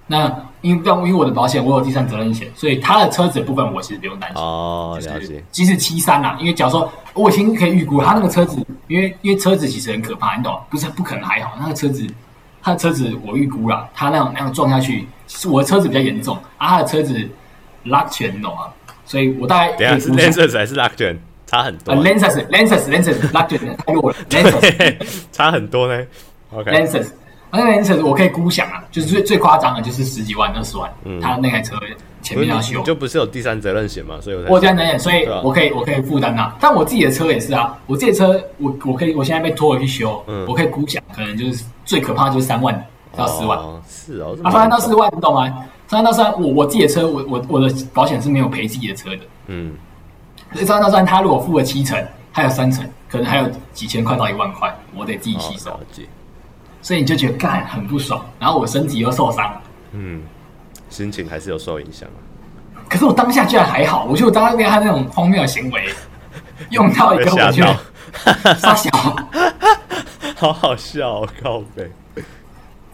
[0.08, 0.28] 那
[0.62, 4.42] 因为因为我的保险我有第三责任险，所以他的车子的部分我其实不用担心。
[4.42, 5.44] 哦，了解。
[5.52, 10.60] 即使七三呐，因为假如说我已经可以预估他那个车子，因为因为车子其实很可怕，你懂吗？
[10.70, 12.06] 不是不可能还好，那个车子。
[12.64, 17.28] 他的车子我预估了，他那样那样撞下去，是我的车子比较严重啊，他的车子
[17.86, 18.68] 拉拳，你懂吗？
[19.04, 21.20] 所以我大概等下是 Lexus 还是拉拳？
[21.48, 21.96] 差很多。
[23.86, 26.06] 太弱了， Lexus 差很多呢。
[26.52, 26.72] OK
[27.52, 31.76] 那 Lexus 我可以估想啊，就是最最夸张的，就是十几万、二十万，嗯，他那台车
[32.22, 34.16] 前面要修，就不是有第三责任险嘛？
[34.22, 36.56] 所以我第三责任险，所以我可以我可以负担啊。
[36.60, 41.64] 但我自己的车也是啊，我自己的车我我可以我现在被拖回去修，嗯，我可以估想，可能就是。
[41.84, 42.88] 最可怕就是三万
[43.18, 45.52] 到四万，是哦，啊，三万到四万，你懂吗？
[45.90, 49.74] 三万到四万，我我自己的车，我我我的保险是没有赔自己的车的，嗯，
[50.54, 55.78] 所以三万到四万，他如果付了七成，还有三成，可能还有几千块到一万块，我得自己吸收，
[56.82, 59.54] 所以你就觉得干很不爽，然后我身体又受伤，
[59.92, 60.22] 嗯，
[60.90, 62.08] 心情还是有受影响。
[62.90, 65.90] 可是我当下居然还好，我觉得我当下被他那种荒谬的行为
[66.72, 68.90] 用到一个我觉得发 小。
[70.36, 71.90] 好好笑，哦，靠北。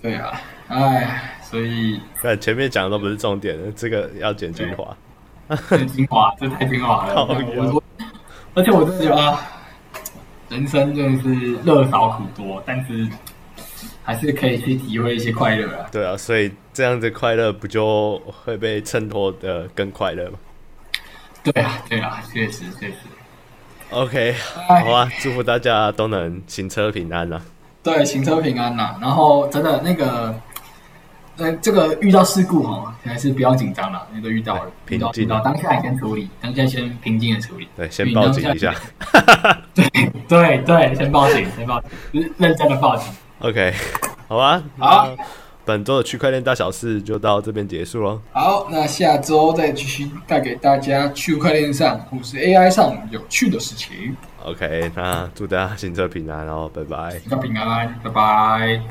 [0.01, 4.95] 对啊，哎，所以，对前面讲的都不是重点，这个要剪精华。
[5.87, 7.25] 精华，这太精华了。
[7.25, 7.81] 我，
[8.53, 9.39] 而且我真的觉得，啊，
[10.49, 13.07] 人生真的是乐少苦多，但是
[14.07, 15.85] 还是可以去体会一些快乐啊。
[15.91, 20.39] 对啊，所以这样子快乐不就会被衬托的更快乐吗？
[21.43, 22.95] 对啊，对啊，确实，确实。
[23.89, 24.33] OK，
[24.65, 25.11] 好啊！
[25.19, 27.45] 祝福大家都能行车平安呐、啊。
[27.83, 28.97] 对，行车平安呐、啊。
[29.01, 30.33] 然后真的那个，
[31.35, 34.07] 呃，这个遇到事故哈，还是不要紧张了。
[34.13, 37.67] 那个遇到了，平静，遇到当下先处理，当下先平静的处理。
[37.75, 38.73] 对，先报警一下。
[39.75, 39.85] 对
[40.29, 41.81] 对对，先报警，先报
[42.13, 43.11] 警，认真的报警。
[43.39, 43.73] OK，
[44.27, 45.15] 好吧，好。
[45.65, 48.21] 本周的区块链大小事就到这边结束喽。
[48.31, 54.15] 好，那下周再继续带给大家区块链上或是 AI 上有趣的事情。
[54.45, 57.19] OK，那祝大家行车平安，哦拜拜。
[57.19, 58.81] 行车平安，拜拜。